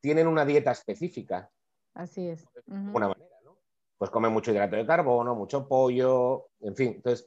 tienen 0.00 0.26
una 0.26 0.44
dieta 0.44 0.72
específica. 0.72 1.50
Así 1.94 2.28
es. 2.28 2.44
¿no? 2.66 3.13
Pues 4.04 4.12
comen 4.12 4.34
mucho 4.34 4.50
hidrato 4.50 4.76
de 4.76 4.84
carbono, 4.84 5.34
mucho 5.34 5.66
pollo, 5.66 6.50
en 6.60 6.76
fin. 6.76 6.92
Entonces, 6.96 7.26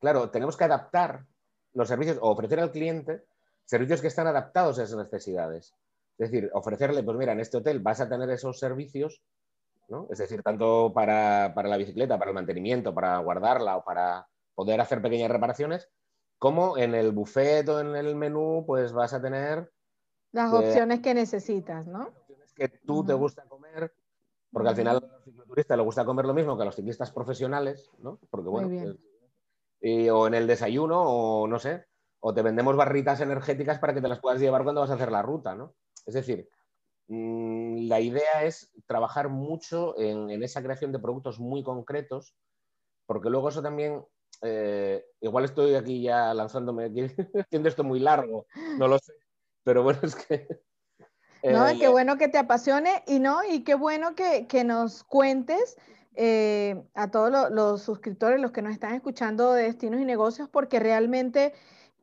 claro, 0.00 0.28
tenemos 0.28 0.56
que 0.56 0.64
adaptar 0.64 1.24
los 1.72 1.86
servicios 1.86 2.18
o 2.20 2.32
ofrecer 2.32 2.58
al 2.58 2.72
cliente 2.72 3.26
servicios 3.64 4.00
que 4.00 4.08
están 4.08 4.26
adaptados 4.26 4.76
a 4.80 4.82
esas 4.82 4.98
necesidades. 4.98 5.72
Es 6.18 6.32
decir, 6.32 6.50
ofrecerle, 6.52 7.04
pues 7.04 7.16
mira, 7.16 7.30
en 7.30 7.38
este 7.38 7.58
hotel 7.58 7.78
vas 7.78 8.00
a 8.00 8.08
tener 8.08 8.28
esos 8.30 8.58
servicios, 8.58 9.22
¿no? 9.86 10.08
Es 10.10 10.18
decir, 10.18 10.42
tanto 10.42 10.92
para, 10.92 11.54
la 11.54 11.76
bicicleta, 11.76 12.18
para 12.18 12.32
el 12.32 12.34
mantenimiento, 12.34 12.92
para 12.92 13.18
guardarla 13.18 13.76
o 13.76 13.84
para 13.84 14.26
poder 14.56 14.80
hacer 14.80 15.00
pequeñas 15.00 15.30
reparaciones, 15.30 15.88
como 16.38 16.76
en 16.76 16.96
el 16.96 17.12
buffet 17.12 17.68
o 17.68 17.78
en 17.78 17.94
el 17.94 18.16
menú, 18.16 18.64
pues 18.66 18.92
vas 18.92 19.14
a 19.14 19.22
tener... 19.22 19.70
Las 20.32 20.52
opciones 20.52 20.98
que 20.98 21.14
necesitas, 21.14 21.86
¿no? 21.86 22.10
Que 22.56 22.66
tú 22.68 23.06
te 23.06 23.14
gusta 23.14 23.44
comer, 23.44 23.55
porque 24.56 24.70
al 24.70 24.76
final 24.76 24.96
a 24.96 25.00
los 25.00 25.22
cicloturistas 25.22 25.76
le 25.76 25.82
gusta 25.82 26.06
comer 26.06 26.24
lo 26.24 26.32
mismo 26.32 26.56
que 26.56 26.62
a 26.62 26.64
los 26.64 26.76
ciclistas 26.76 27.10
profesionales, 27.10 27.90
¿no? 27.98 28.18
Porque 28.30 28.48
bueno, 28.48 28.70
pues, 28.70 30.10
o 30.10 30.26
en 30.26 30.32
el 30.32 30.46
desayuno, 30.46 31.02
o 31.02 31.46
no 31.46 31.58
sé, 31.58 31.84
o 32.20 32.32
te 32.32 32.40
vendemos 32.40 32.74
barritas 32.74 33.20
energéticas 33.20 33.78
para 33.78 33.92
que 33.92 34.00
te 34.00 34.08
las 34.08 34.18
puedas 34.18 34.40
llevar 34.40 34.62
cuando 34.62 34.80
vas 34.80 34.88
a 34.88 34.94
hacer 34.94 35.12
la 35.12 35.20
ruta, 35.20 35.54
¿no? 35.54 35.74
Es 36.06 36.14
decir, 36.14 36.48
mm, 37.08 37.86
la 37.86 38.00
idea 38.00 38.44
es 38.44 38.72
trabajar 38.86 39.28
mucho 39.28 39.94
en, 39.98 40.42
esa 40.42 40.62
creación 40.62 40.90
de 40.90 41.00
productos 41.00 41.38
muy 41.38 41.62
concretos, 41.62 42.34
porque 43.04 43.28
luego 43.28 43.50
eso 43.50 43.60
también, 43.60 44.06
eh, 44.40 45.04
igual 45.20 45.44
estoy 45.44 45.74
aquí 45.74 46.00
ya 46.00 46.32
lanzándome, 46.32 46.86
aquí, 46.86 47.00
haciendo 47.46 47.68
esto 47.68 47.84
muy 47.84 48.00
largo, 48.00 48.46
no 48.78 48.88
lo 48.88 48.98
sé, 49.00 49.12
pero 49.64 49.82
bueno, 49.82 49.98
es 50.02 50.16
que... 50.16 50.48
no, 51.52 51.78
qué 51.78 51.88
bueno 51.88 52.16
que 52.16 52.28
te 52.28 52.38
apasione 52.38 53.02
y 53.06 53.18
no, 53.18 53.40
y 53.44 53.64
qué 53.64 53.74
bueno 53.74 54.14
que, 54.14 54.64
nos 54.64 55.04
cuentes 55.04 55.76
eh, 56.14 56.82
a 56.94 57.10
todos 57.10 57.50
los 57.50 57.82
suscriptores, 57.82 58.40
los 58.40 58.52
que 58.52 58.62
nos 58.62 58.72
están 58.72 58.94
escuchando 58.94 59.52
de 59.52 59.64
Destinos 59.64 60.00
y 60.00 60.04
Negocios, 60.04 60.48
porque 60.48 60.78
realmente 60.80 61.52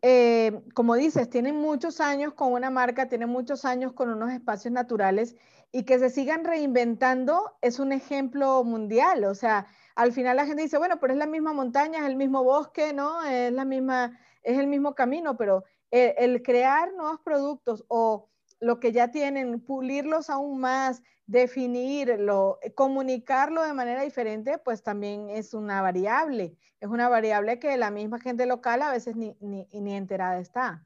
eh, 0.05 0.61
como 0.73 0.95
dices, 0.95 1.29
tienen 1.29 1.55
muchos 1.55 2.01
años 2.01 2.33
con 2.33 2.51
una 2.51 2.69
marca, 2.69 3.07
tienen 3.07 3.29
muchos 3.29 3.63
años 3.63 3.93
con 3.93 4.09
unos 4.09 4.31
espacios 4.31 4.73
naturales 4.73 5.37
y 5.71 5.83
que 5.83 5.97
se 5.97 6.09
sigan 6.09 6.43
reinventando 6.43 7.55
es 7.61 7.79
un 7.79 7.93
ejemplo 7.93 8.65
mundial. 8.65 9.23
O 9.23 9.33
sea, 9.33 9.65
al 9.95 10.11
final 10.11 10.35
la 10.35 10.45
gente 10.45 10.61
dice, 10.61 10.77
bueno, 10.77 10.99
pero 10.99 11.13
es 11.13 11.19
la 11.19 11.25
misma 11.25 11.53
montaña, 11.53 11.99
es 11.99 12.05
el 12.05 12.17
mismo 12.17 12.43
bosque, 12.43 12.91
¿no? 12.91 13.23
Es 13.23 13.53
la 13.53 13.63
misma, 13.63 14.19
es 14.43 14.59
el 14.59 14.67
mismo 14.67 14.93
camino, 14.93 15.37
pero 15.37 15.63
el, 15.89 16.13
el 16.17 16.43
crear 16.43 16.93
nuevos 16.95 17.21
productos 17.23 17.85
o 17.87 18.27
lo 18.63 18.79
que 18.79 18.91
ya 18.91 19.11
tienen, 19.11 19.59
pulirlos 19.59 20.29
aún 20.29 20.59
más, 20.59 21.03
definirlo, 21.25 22.59
comunicarlo 22.75 23.63
de 23.63 23.73
manera 23.73 24.01
diferente, 24.01 24.57
pues 24.57 24.83
también 24.83 25.29
es 25.29 25.53
una 25.53 25.81
variable. 25.81 26.57
Es 26.79 26.89
una 26.89 27.09
variable 27.09 27.59
que 27.59 27.77
la 27.77 27.91
misma 27.91 28.19
gente 28.19 28.45
local 28.45 28.81
a 28.81 28.91
veces 28.91 29.15
ni, 29.15 29.37
ni, 29.39 29.67
ni 29.71 29.95
enterada 29.95 30.39
está. 30.39 30.85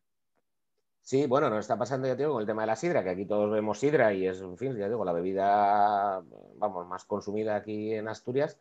Sí, 1.01 1.25
bueno, 1.25 1.49
nos 1.49 1.59
está 1.59 1.77
pasando, 1.77 2.07
ya 2.07 2.15
digo, 2.15 2.33
con 2.33 2.41
el 2.41 2.47
tema 2.47 2.63
de 2.63 2.67
la 2.67 2.75
sidra, 2.75 3.01
que 3.01 3.11
aquí 3.11 3.25
todos 3.25 3.49
vemos 3.49 3.79
sidra 3.79 4.11
y 4.13 4.27
es, 4.27 4.41
en 4.41 4.57
fin, 4.57 4.75
ya 4.75 4.89
digo, 4.89 5.05
la 5.05 5.13
bebida, 5.13 6.21
vamos, 6.55 6.85
más 6.87 7.05
consumida 7.05 7.55
aquí 7.55 7.93
en 7.93 8.09
Asturias. 8.09 8.59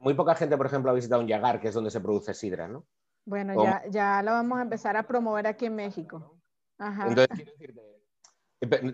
Muy 0.00 0.14
poca 0.14 0.36
gente, 0.36 0.56
por 0.56 0.66
ejemplo, 0.66 0.90
ha 0.90 0.94
visitado 0.94 1.20
un 1.20 1.26
Yagar, 1.26 1.60
que 1.60 1.68
es 1.68 1.74
donde 1.74 1.90
se 1.90 2.00
produce 2.00 2.34
sidra, 2.34 2.68
¿no? 2.68 2.84
Bueno, 3.24 3.60
ya, 3.64 3.82
ya 3.90 4.22
lo 4.22 4.30
vamos 4.30 4.58
a 4.58 4.62
empezar 4.62 4.96
a 4.96 5.02
promover 5.02 5.46
aquí 5.46 5.66
en 5.66 5.74
México. 5.74 6.36
Ajá. 6.78 7.08
Entonces, 7.08 7.28
quiero 7.36 7.52
decirte, 7.52 7.94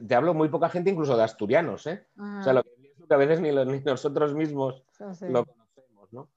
te 0.06 0.14
hablo 0.14 0.34
muy 0.34 0.48
poca 0.48 0.68
gente, 0.68 0.90
incluso 0.90 1.16
de 1.16 1.24
asturianos, 1.24 1.86
¿eh? 1.86 2.06
O 2.16 2.42
sea, 2.42 2.52
lo 2.52 2.62
que, 2.62 2.70
a 3.08 3.16
veces 3.16 3.40
ni, 3.40 3.50
nosotros 3.52 4.34
mismos 4.34 4.84
lo 4.98 5.44
conocemos, 5.44 6.12
¿no? 6.12 6.30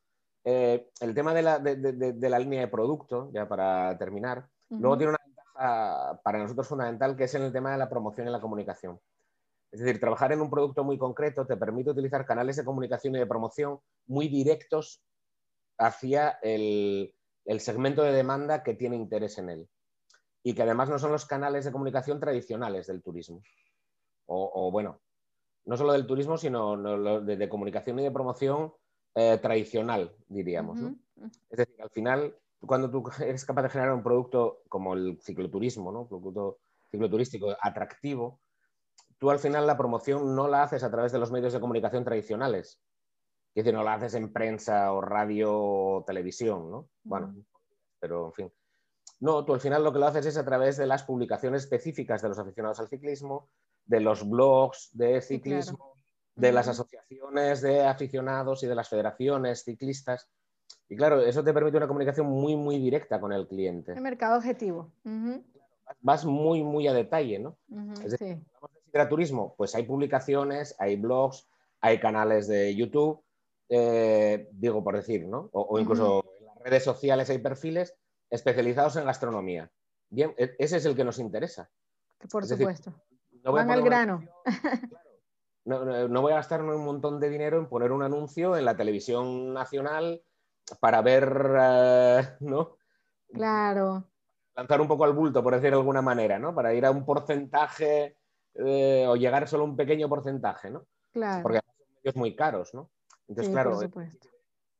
Eh, 0.43 0.89
el 0.99 1.13
tema 1.13 1.34
de 1.34 1.41
la, 1.41 1.60
de, 1.60 2.29
la, 2.29 2.39
línea 2.39 2.62
de 2.62 2.67
producto, 2.67 3.32
ya 3.34 3.47
para 3.47 3.97
terminar, 3.97 4.47
luego 4.69 4.97
tiene 4.97 5.12
una 5.12 5.19
ventaja 5.25 6.21
para 6.23 6.39
nosotros 6.39 6.67
fundamental 6.67 7.15
que 7.15 7.25
es 7.25 7.36
en 7.36 7.43
el 7.43 7.53
tema 7.53 7.71
de 7.71 7.77
la 7.77 7.89
promoción 7.89 8.27
y 8.27 8.32
la 8.32 8.41
comunicación. 8.41 8.99
Es 9.71 9.79
decir, 9.79 9.99
trabajar 9.99 10.32
en 10.32 10.41
un 10.41 10.49
producto 10.49 10.84
muy 10.84 10.97
concreto 10.97 11.47
te 11.47 11.58
permite 11.58 11.91
utilizar 11.91 12.25
canales 12.25 12.58
de 12.58 12.65
comunicación 12.65 13.15
y 13.15 13.19
de 13.19 13.25
promoción 13.25 13.79
muy 14.06 14.27
directos 14.27 15.01
hacia 15.79 16.38
el, 16.43 17.15
el 17.45 17.60
segmento 17.60 18.03
de 18.03 18.12
demanda 18.12 18.62
que 18.62 18.75
tiene 18.75 18.95
interés 18.95 19.38
en 19.39 19.49
él 19.49 19.69
y 20.43 20.53
que 20.53 20.62
además 20.62 20.89
no 20.89 20.99
son 20.99 21.12
los 21.12 21.25
canales 21.25 21.63
de 21.65 21.71
comunicación 21.71 22.19
tradicionales 22.19 22.88
del 22.88 23.01
turismo. 23.01 23.41
O, 24.25 24.71
bueno, 24.71 25.01
no 25.65 25.77
solo 25.77 25.93
del 25.93 26.06
turismo, 26.06 26.38
sino 26.38 26.77
de, 27.21 27.49
comunicación 27.49 27.99
y 27.99 28.03
de 28.03 28.12
promoción 28.12 28.73
eh, 29.15 29.38
tradicional, 29.41 30.15
diríamos. 30.27 30.79
Es 31.49 31.58
decir, 31.58 31.82
al 31.82 31.89
final, 31.89 32.36
cuando 32.60 32.89
tú 32.89 33.03
eres 33.21 33.45
capaz 33.45 33.63
de 33.63 33.69
generar 33.69 33.93
un 33.93 34.03
producto 34.03 34.62
como 34.67 34.93
el 34.93 35.19
cicloturismo, 35.21 35.91
¿no? 35.91 36.01
un 36.01 36.08
producto 36.08 36.60
cicloturístico 36.91 37.56
atractivo, 37.60 38.41
tú 39.17 39.29
al 39.29 39.39
final 39.39 39.65
la 39.65 39.77
promoción 39.77 40.36
no 40.36 40.47
la 40.47 40.63
haces 40.63 40.84
a 40.84 40.91
través 40.91 41.12
de 41.12 41.19
los 41.19 41.32
medios 41.32 41.53
de 41.53 41.60
comunicación 41.62 42.03
tradicionales. 42.03 42.82
Es 43.56 43.63
decir, 43.63 43.73
no 43.73 43.84
la 43.84 43.93
haces 43.93 44.15
en 44.15 44.34
prensa 44.34 44.91
o 44.91 44.99
radio 44.99 45.53
o 45.53 46.03
televisión, 46.06 46.71
¿no? 46.71 46.89
Bueno, 47.03 47.36
pero 47.99 48.25
en 48.27 48.34
fin. 48.34 48.53
No, 49.23 49.45
tú 49.45 49.53
al 49.53 49.62
final 49.62 49.86
lo 49.86 49.93
que 49.93 49.99
lo 49.99 50.07
haces 50.07 50.25
es 50.25 50.36
a 50.36 50.43
través 50.43 50.75
de 50.75 50.86
las 50.86 51.03
publicaciones 51.03 51.63
específicas 51.63 52.21
de 52.21 52.27
los 52.27 52.38
aficionados 52.38 52.81
al 52.81 52.89
ciclismo, 52.89 53.47
de 53.86 54.01
los 54.01 54.29
blogs 54.29 54.89
de 54.91 55.21
ciclismo, 55.21 55.95
de 56.36 56.51
las 56.51 56.67
asociaciones 56.67 57.62
de 57.62 57.86
aficionados 57.86 58.63
y 58.63 58.67
de 58.67 58.75
las 58.75 58.89
federaciones 58.89 59.63
ciclistas. 59.63 60.29
Y 60.89 60.97
claro, 60.97 61.21
eso 61.21 61.41
te 61.41 61.53
permite 61.53 61.77
una 61.77 61.88
comunicación 61.88 62.27
muy, 62.27 62.57
muy 62.57 62.77
directa 62.79 63.21
con 63.21 63.31
el 63.31 63.47
cliente. 63.47 63.93
El 63.93 64.01
mercado 64.01 64.36
objetivo. 64.36 64.91
Vas 66.01 66.25
muy, 66.25 66.62
muy 66.62 66.89
a 66.89 66.93
detalle, 66.93 67.39
¿no? 67.39 67.55
es 68.03 68.12
decir, 68.12 68.39
de 68.91 69.05
turismo, 69.05 69.55
pues 69.57 69.73
hay 69.73 69.83
publicaciones, 69.83 70.75
hay 70.79 70.97
blogs, 70.97 71.47
hay 71.79 71.97
canales 71.97 72.49
de 72.49 72.75
YouTube, 72.75 73.23
eh, 73.69 74.49
digo 74.51 74.83
por 74.83 74.97
decir, 74.97 75.25
¿no? 75.25 75.49
O, 75.53 75.79
incluso 75.79 76.25
en 76.41 76.45
las 76.45 76.57
redes 76.57 76.83
sociales 76.83 77.29
hay 77.29 77.38
perfiles 77.38 77.95
especializados 78.34 78.96
en 78.96 79.06
gastronomía. 79.06 79.72
Bien, 80.10 80.34
e, 80.38 80.56
ese 80.58 80.78
es 80.78 80.86
el 80.86 80.96
que 80.96 81.04
nos 81.04 81.19
interesa. 81.19 81.69
Por 82.32 82.46
supuesto. 82.46 82.93
no 83.43 83.52
Van 83.52 83.69
al 83.69 83.84
grano. 83.84 84.24
no, 85.65 86.22
voy 86.22 86.32
a 86.32 86.36
gastar 86.41 86.63
un 86.63 86.84
montón 86.84 87.19
de 87.19 87.30
dinero 87.30 87.60
en 87.60 87.69
poner 87.69 87.91
un 87.91 88.02
anuncio 88.02 88.58
en 88.58 88.65
la 88.65 88.76
televisión 88.76 89.54
nacional 89.54 90.24
para 90.80 91.02
ver, 91.02 91.32
eh, 91.60 92.22
¿no? 92.39 92.78
Claro. 93.32 94.10
Lanzar 94.56 94.82
un 94.82 94.88
poco 94.88 95.04
al 95.04 95.13
bulto, 95.13 95.43
por 95.43 95.54
decir 95.54 95.69
de 95.69 95.78
alguna 95.78 96.02
manera, 96.02 96.39
¿no? 96.39 96.56
Para 96.56 96.74
ir 96.74 96.86
a 96.86 96.91
un 96.91 97.06
porcentaje 97.06 98.17
eh, 98.56 99.06
o 99.08 99.15
llegar 99.15 99.48
solo 99.48 99.63
a 99.63 99.67
un 99.67 99.76
pequeño 99.76 100.10
porcentaje, 100.10 100.72
¿no? 100.72 100.86
Claro. 101.12 101.43
Porque 101.43 101.60
son 101.60 101.96
medios 101.96 102.15
muy 102.15 102.36
caros, 102.36 102.74
¿no? 102.74 102.89
Entonces, 103.28 103.54
claro, 103.54 103.80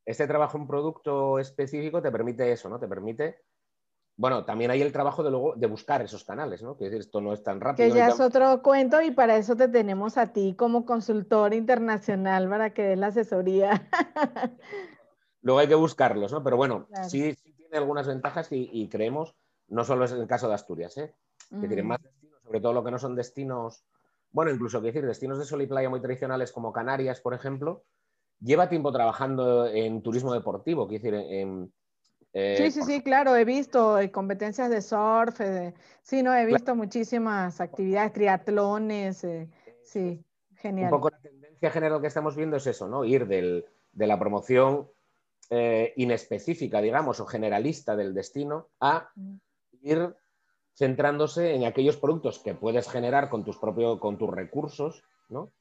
este 0.06 0.28
trabajo 0.28 0.58
en 0.58 0.68
producto 0.68 1.40
específico 1.40 2.02
te 2.02 2.12
permite 2.12 2.52
eso, 2.52 2.70
¿no? 2.70 2.80
Te 2.80 2.88
permite 2.88 3.44
bueno, 4.16 4.46
también 4.46 4.70
hay 4.70 4.82
el 4.82 4.92
trabajo 4.92 5.24
de 5.24 5.32
luego 5.32 5.56
de 5.56 5.66
buscar 5.66 6.02
esos 6.04 6.24
canales, 6.24 6.62
¿no? 6.62 6.78
Que 6.78 6.86
esto 6.96 7.20
no 7.20 7.34
es 7.34 7.42
tan 7.42 7.60
rápido. 7.60 7.90
Que 7.90 7.96
ya 7.96 8.10
es 8.10 8.20
otro 8.20 8.62
cuento 8.62 9.02
y 9.02 9.10
para 9.10 9.38
eso 9.38 9.56
te 9.56 9.68
tenemos 9.68 10.18
a 10.18 10.32
ti 10.32 10.54
como 10.56 10.86
consultor 10.86 11.54
internacional 11.54 12.48
para 12.48 12.74
que 12.74 12.84
des 12.84 12.98
la 13.00 13.08
asesoría. 13.08 13.90
luego 15.42 15.60
hay 15.60 15.68
que 15.68 15.76
buscarlos, 15.76 16.32
¿no? 16.32 16.44
Pero 16.44 16.58
bueno, 16.58 16.88
sí, 17.08 17.36
tiene 17.58 17.78
algunas 17.78 18.08
ventajas 18.08 18.48
y, 18.52 18.88
creemos, 18.88 19.36
no 19.68 19.84
solo 19.84 20.06
es 20.06 20.12
el 20.12 20.28
caso 20.28 20.48
de 20.48 20.54
Asturias, 20.54 20.96
¿eh? 20.98 21.16
Que 21.50 21.68
tienen 21.68 21.88
más 21.88 22.02
destinos, 22.02 22.40
sobre 22.44 22.62
todo 22.62 22.74
lo 22.74 22.84
que 22.84 22.92
no 22.92 23.00
son 23.00 23.16
destinos, 23.16 23.84
bueno, 24.32 24.52
incluso, 24.52 24.80
quiero 24.80 24.94
decir, 24.94 25.08
destinos 25.08 25.40
de 25.40 25.46
sol 25.46 25.62
y 25.64 25.68
playa 25.68 25.90
muy 25.90 26.02
tradicionales 26.02 26.52
como 26.52 26.72
Canarias, 26.72 27.20
por 27.20 27.34
ejemplo, 27.34 27.84
lleva 28.40 28.70
tiempo 28.70 28.92
trabajando 28.92 29.68
en 29.68 30.02
turismo 30.02 30.34
deportivo, 30.34 30.88
quiero 30.88 31.04
decir, 31.04 31.32
en... 31.32 31.74
Eh, 32.34 32.56
sí, 32.58 32.72
sí, 32.72 32.82
sí, 32.84 33.02
claro, 33.04 33.36
he 33.36 33.46
visto 33.46 34.00
eh, 34.00 34.12
competencias 34.12 34.70
de 34.70 34.82
surf, 34.82 35.40
eh, 35.42 35.74
sí, 36.02 36.24
no, 36.24 36.34
he 36.34 36.46
visto 36.46 36.76
muchísimas 36.76 37.62
actividades, 37.62 38.14
triatlones, 38.14 39.26
sí, 39.84 40.26
genial. 40.56 40.92
Un 40.92 41.00
poco 41.00 41.10
la 41.12 41.20
tendencia 41.20 41.70
general 41.70 42.02
que 42.02 42.08
estamos 42.08 42.36
viendo 42.36 42.58
es 42.58 42.66
eso, 42.66 42.88
¿no? 42.88 43.06
Ir 43.06 43.28
de 43.28 44.08
la 44.08 44.20
promoción 44.20 44.90
inespecífica, 45.96 46.82
digamos, 46.82 47.20
o 47.20 47.28
generalista 47.28 47.96
del 47.96 48.16
destino, 48.16 48.70
a 48.80 49.12
mm. 49.16 49.36
ir 49.84 50.16
centrándose 50.74 51.54
en 51.54 51.66
aquellos 51.66 51.98
productos 51.98 52.40
que 52.40 52.56
puedes 52.56 52.90
generar 52.90 53.30
con 53.30 53.44
tus 53.44 53.60
propios, 53.60 54.00
con 54.00 54.18
tus 54.18 54.30
recursos, 54.30 55.04
¿no? 55.30 55.52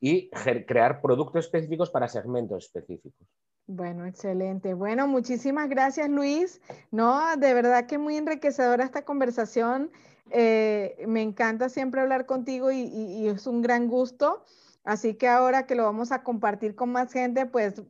Y 0.00 0.30
crear 0.66 1.00
productos 1.02 1.44
específicos 1.44 1.90
para 1.90 2.08
segmentos 2.08 2.64
específicos. 2.64 3.26
Bueno, 3.72 4.04
excelente. 4.04 4.74
Bueno, 4.74 5.06
muchísimas 5.06 5.68
gracias, 5.68 6.08
Luis. 6.08 6.60
No, 6.90 7.36
de 7.36 7.54
verdad 7.54 7.86
que 7.86 7.98
muy 7.98 8.16
enriquecedora 8.16 8.84
esta 8.84 9.04
conversación. 9.04 9.92
Eh, 10.30 11.04
me 11.06 11.22
encanta 11.22 11.68
siempre 11.68 12.00
hablar 12.00 12.26
contigo 12.26 12.72
y, 12.72 13.28
es 13.28 13.46
un 13.46 13.62
gran 13.62 13.86
gusto. 13.86 14.44
Así 14.82 15.14
que 15.14 15.28
ahora 15.28 15.66
que 15.66 15.76
lo 15.76 15.84
vamos 15.84 16.10
a 16.10 16.24
compartir 16.24 16.74
con 16.74 16.90
más 16.90 17.12
gente, 17.12 17.46
pues 17.46 17.80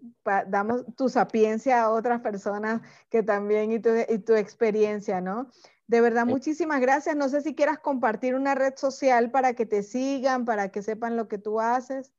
damos 0.49 0.85
tu 0.96 1.09
sapiencia 1.09 1.83
a 1.83 1.90
otras 1.90 2.20
personas 2.20 2.83
que 3.09 3.23
también 3.23 3.73
y 3.73 3.79
tu, 3.79 3.90
y 4.07 4.18
tu 4.18 4.35
experiencia, 4.35 5.23
¿no? 5.23 5.49
De 5.90 6.00
verdad, 6.00 6.24
muchísimas 6.24 6.81
gracias. 6.81 7.16
No 7.16 7.29
sé 7.29 7.40
si 7.40 7.57
quieras 7.57 7.81
compartir 7.81 8.37
una 8.37 8.55
red 8.55 8.74
social 8.76 9.33
para 9.33 9.55
que 9.55 9.66
te 9.66 9.83
sigan, 9.83 10.44
para 10.44 10.68
que 10.68 10.83
sepan 10.83 11.16
lo 11.16 11.26
que 11.26 11.37
tú 11.37 11.61
haces. 11.61 12.12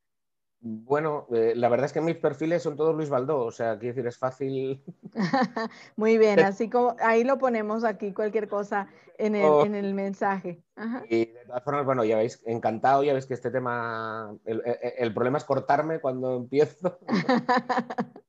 Bueno, 0.59 1.25
eh, 1.31 1.53
la 1.55 1.69
verdad 1.69 1.85
es 1.85 1.93
que 1.93 2.01
mis 2.01 2.17
perfiles 2.17 2.63
son 2.63 2.75
todos 2.75 2.93
Luis 2.93 3.09
Baldó, 3.09 3.45
o 3.45 3.51
sea, 3.51 3.79
quiero 3.79 3.95
decir, 3.95 4.07
es 4.07 4.17
fácil. 4.17 4.83
Muy 5.95 6.17
bien, 6.17 6.39
así 6.41 6.69
como 6.69 6.97
ahí 6.99 7.23
lo 7.23 7.37
ponemos 7.37 7.85
aquí, 7.85 8.13
cualquier 8.13 8.49
cosa 8.49 8.89
en 9.17 9.35
el, 9.35 9.45
oh. 9.45 9.65
mensaje. 9.65 10.61
Y 11.07 11.27
de 11.27 11.45
todas 11.47 11.63
formas, 11.63 11.85
bueno, 11.85 12.03
ya 12.03 12.17
veis, 12.17 12.43
encantado, 12.45 13.05
ya 13.05 13.13
veis 13.13 13.25
que 13.25 13.35
este 13.35 13.51
tema, 13.51 14.35
el 14.43 15.13
problema 15.13 15.37
es 15.37 15.45
cortarme 15.45 16.01
cuando 16.01 16.35
empiezo. 16.35 16.99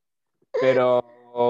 Pero 0.61 1.03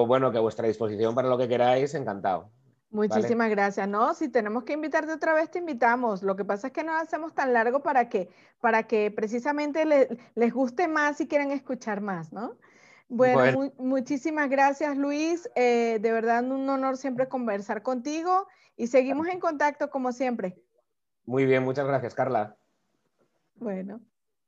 bueno, 0.07 0.31
que 0.31 0.39
a 0.39 0.41
vuestra 0.41 0.67
disposición 0.67 1.13
para 1.13 1.29
lo 1.29 1.37
que 1.37 1.47
queráis, 1.47 1.93
encantado. 1.93 2.49
Muchísimas 2.93 3.49
gracias. 3.49 3.87
No, 3.87 4.13
si 4.13 4.29
tenemos 4.29 4.65
que 4.65 4.73
invitarte 4.73 5.11
otra 5.11 5.33
vez, 5.33 5.49
te 5.49 5.57
invitamos. 5.57 6.21
Lo 6.21 6.35
que 6.35 6.45
pasa 6.45 6.67
es 6.67 6.73
que 6.73 6.83
no 6.83 6.95
hacemos 6.95 7.33
tan 7.33 7.51
largo 7.51 7.81
para 7.81 8.07
que, 8.07 8.29
para 8.61 8.83
que 8.83 9.09
precisamente 9.09 9.83
les 10.35 10.53
guste 10.53 10.87
más 10.87 11.19
y 11.19 11.27
quieran 11.27 11.49
escuchar 11.49 12.01
más, 12.01 12.31
¿no? 12.31 12.55
Bueno, 13.09 13.73
muchísimas 13.79 14.47
gracias, 14.47 14.95
Luis. 14.95 15.49
Eh, 15.55 15.97
de 15.99 16.11
verdad, 16.11 16.43
un 16.43 16.69
honor 16.69 16.97
siempre 16.97 17.27
conversar 17.27 17.81
contigo 17.81 18.47
y 18.77 18.85
seguimos 18.85 19.27
en 19.27 19.39
contacto 19.39 19.89
como 19.89 20.11
siempre. 20.11 20.61
Muy 21.25 21.45
bien, 21.45 21.63
muchas 21.63 21.87
gracias, 21.87 22.13
Carla. 22.13 22.57
Bueno. 23.55 24.01